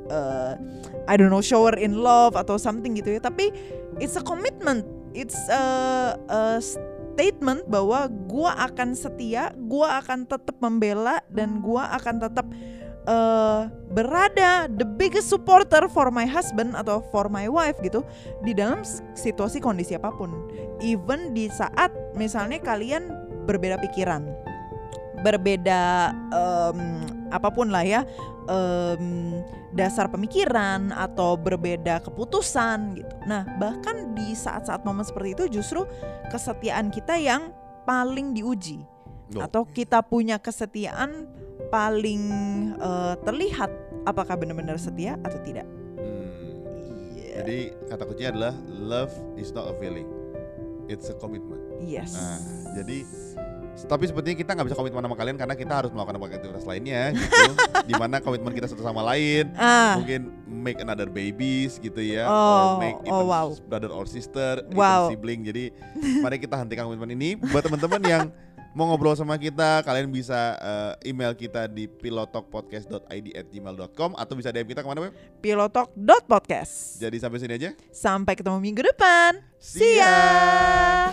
uh, 0.10 0.58
I 1.06 1.18
don't 1.18 1.34
know, 1.34 1.44
shower 1.44 1.78
in 1.78 2.02
love 2.02 2.34
atau 2.34 2.58
something 2.58 2.98
gitu 2.98 3.18
ya. 3.18 3.22
Tapi 3.22 3.54
it's 4.02 4.18
a 4.18 4.24
commitment. 4.26 4.86
It's 5.18 5.38
a, 5.50 5.64
a 6.30 6.42
statement 6.62 7.68
bahwa 7.68 8.08
gue 8.08 8.48
akan 8.48 8.96
setia, 8.96 9.52
gue 9.58 9.84
akan 9.84 10.24
tetap 10.24 10.56
membela 10.64 11.20
dan 11.28 11.60
gue 11.60 11.82
akan 11.82 12.16
tetap 12.24 12.48
eh, 13.08 13.62
berada 13.94 14.68
the 14.68 14.88
biggest 14.98 15.32
supporter 15.32 15.88
for 15.88 16.10
my 16.10 16.28
husband 16.28 16.76
atau 16.76 17.04
for 17.14 17.32
my 17.32 17.48
wife 17.48 17.78
gitu 17.80 18.04
di 18.44 18.52
dalam 18.52 18.84
situasi 19.16 19.62
kondisi 19.64 19.96
apa 19.96 20.12
pun. 20.12 20.32
Even 20.84 21.32
di 21.32 21.48
saat 21.52 21.92
misalnya 22.16 22.60
kalian 22.60 23.08
berbeda 23.48 23.80
pikiran 23.82 24.50
berbeda 25.22 26.14
em, 26.32 26.80
apa 27.30 27.50
pun 27.52 27.70
lah 27.70 27.84
ya 27.84 28.02
em, 28.48 29.40
dasar 29.76 30.10
pemikiran 30.10 30.90
atau 30.96 31.38
berbeda 31.38 32.02
keputusan 32.02 32.98
gitu. 32.98 33.16
Nah 33.28 33.46
bahkan 33.62 34.16
di 34.18 34.34
saat-saat 34.34 34.82
momen 34.88 35.06
seperti 35.06 35.36
itu 35.36 35.60
justru 35.60 35.86
kesetiaan 36.34 36.90
kita 36.90 37.20
yang 37.20 37.54
paling 37.84 38.34
diuji 38.34 38.86
Loh. 39.30 39.46
atau 39.46 39.62
kita 39.63 40.02
punya 40.02 40.38
kesetiaan 40.38 41.30
paling 41.70 42.24
eh, 42.74 43.15
terlihat 43.22 43.70
apakah 44.04 44.34
benar-benar 44.36 44.76
setia 44.76 45.20
atau 45.22 45.38
tidak. 45.39 45.68
Hmm. 45.96 46.26
Iya. 47.13 47.44
jadi 47.44 47.58
kata 47.88 48.04
kuncinya 48.04 48.30
adalah 48.34 48.54
love 48.72 49.12
is 49.36 49.52
not 49.52 49.70
a 49.70 49.76
feeling 49.78 50.08
it's 50.88 51.08
a 51.08 51.15
commitment 51.15 51.62
Yes. 51.80 52.12
Nah, 52.12 52.39
jadi 52.76 53.08
tapi 53.80 54.04
sepertinya 54.04 54.36
kita 54.36 54.52
nggak 54.52 54.68
bisa 54.68 54.76
komitmen 54.76 55.00
sama 55.00 55.15
kalian 55.15 55.39
karena 55.39 55.56
kita 55.56 55.72
harus 55.72 55.92
melakukan 55.96 56.20
aktivitas 56.20 56.68
lainnya 56.68 57.02
gitu. 57.15 57.52
Di 57.88 57.96
mana 57.96 58.20
komitmen 58.20 58.52
kita 58.52 58.68
satu 58.68 58.84
sama 58.84 59.00
lain, 59.08 59.56
ah, 59.56 59.96
mungkin 59.96 60.36
make 60.44 60.84
another 60.84 61.08
babies 61.08 61.80
gitu 61.80 62.04
ya, 62.04 62.28
Oh, 62.28 62.36
or 62.36 62.84
make 62.84 63.00
oh, 63.08 63.24
wow. 63.24 63.48
brother 63.72 63.88
or 63.88 64.04
sister, 64.04 64.60
even 64.68 64.76
Wow. 64.76 65.08
sibling. 65.08 65.48
Jadi 65.48 65.72
mari 66.20 66.44
kita 66.44 66.60
hentikan 66.60 66.92
komitmen 66.92 67.15
ini. 67.15 67.39
Buat 67.39 67.72
teman-teman 67.72 68.02
yang 68.04 68.24
mau 68.74 68.90
ngobrol 68.90 69.16
sama 69.18 69.38
kita, 69.42 69.82
kalian 69.82 70.14
bisa 70.14 70.54
eh, 70.62 70.94
email 71.10 71.34
kita 71.34 71.66
di 71.66 71.90
pilotokpodcast.id@gmail.com 71.90 74.14
atau 74.14 74.34
bisa 74.38 74.54
DM 74.54 74.70
kita 74.70 74.86
ke 74.86 74.90
mana 74.90 75.10
pilotok.podcast. 75.42 77.02
Jadi 77.02 77.18
sampai 77.18 77.42
sini 77.42 77.58
aja. 77.58 77.74
Sampai 77.90 78.38
ketemu 78.38 78.62
minggu 78.62 78.86
depan. 78.86 79.42
See 79.58 79.90
See 79.90 79.98
ya. 79.98 81.10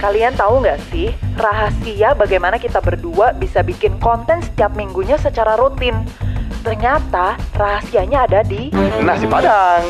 Kalian 0.00 0.32
tahu 0.32 0.64
nggak 0.64 0.80
sih 0.88 1.12
rahasia 1.36 2.16
bagaimana 2.16 2.56
kita 2.56 2.80
berdua 2.80 3.36
bisa 3.36 3.60
bikin 3.60 4.00
konten 4.00 4.40
setiap 4.40 4.72
minggunya 4.72 5.20
secara 5.20 5.60
rutin? 5.60 5.92
Ternyata 6.64 7.36
rahasianya 7.52 8.24
ada 8.24 8.40
di 8.40 8.72
Nasi 9.04 9.28
Padang. 9.28 9.84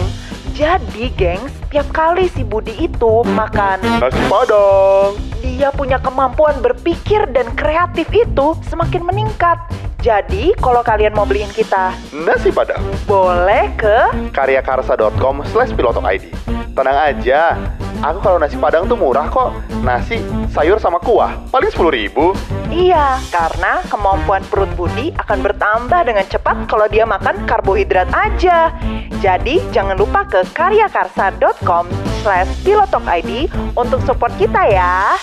Jadi, 0.60 1.08
gengs, 1.16 1.56
tiap 1.72 1.88
kali 1.88 2.28
si 2.28 2.44
Budi 2.44 2.76
itu 2.84 3.24
makan, 3.32 3.80
Nasi 3.96 4.20
Padang. 4.28 5.29
Dia 5.40 5.72
punya 5.72 6.00
kemampuan 6.00 6.60
berpikir 6.60 7.24
dan 7.32 7.48
kreatif 7.56 8.08
itu 8.12 8.56
semakin 8.68 9.04
meningkat. 9.04 9.56
Jadi, 10.00 10.56
kalau 10.56 10.80
kalian 10.80 11.12
mau 11.12 11.28
beliin 11.28 11.52
kita, 11.52 11.92
Nasi 12.24 12.48
Padang. 12.48 12.80
boleh 13.04 13.68
ke 13.76 13.96
Karyakarsa.com 14.32 15.44
slash 15.52 15.76
pilotok 15.76 16.08
ID. 16.08 16.32
Tenang 16.72 16.96
aja, 16.96 17.60
aku 18.00 18.24
kalau 18.24 18.40
nasi 18.40 18.56
Padang 18.56 18.88
tuh 18.88 18.96
murah 18.96 19.28
kok. 19.28 19.52
Nasi, 19.84 20.24
sayur 20.48 20.80
sama 20.80 20.96
kuah, 21.04 21.36
paling 21.52 21.68
10 21.68 21.92
ribu. 21.92 22.32
Iya, 22.72 23.20
karena 23.28 23.84
kemampuan 23.92 24.40
perut 24.48 24.72
Budi 24.72 25.12
akan 25.20 25.44
bertambah 25.44 26.00
dengan 26.08 26.24
cepat 26.24 26.64
kalau 26.64 26.88
dia 26.88 27.04
makan 27.04 27.44
karbohidrat 27.44 28.08
aja. 28.16 28.72
Jadi, 29.20 29.60
jangan 29.68 30.00
lupa 30.00 30.24
ke 30.24 30.48
karyakarsa.com 30.56 32.09
slash 32.20 32.50
pilotokid 32.62 33.48
untuk 33.74 34.00
support 34.04 34.32
kita 34.36 34.60
ya. 34.68 35.16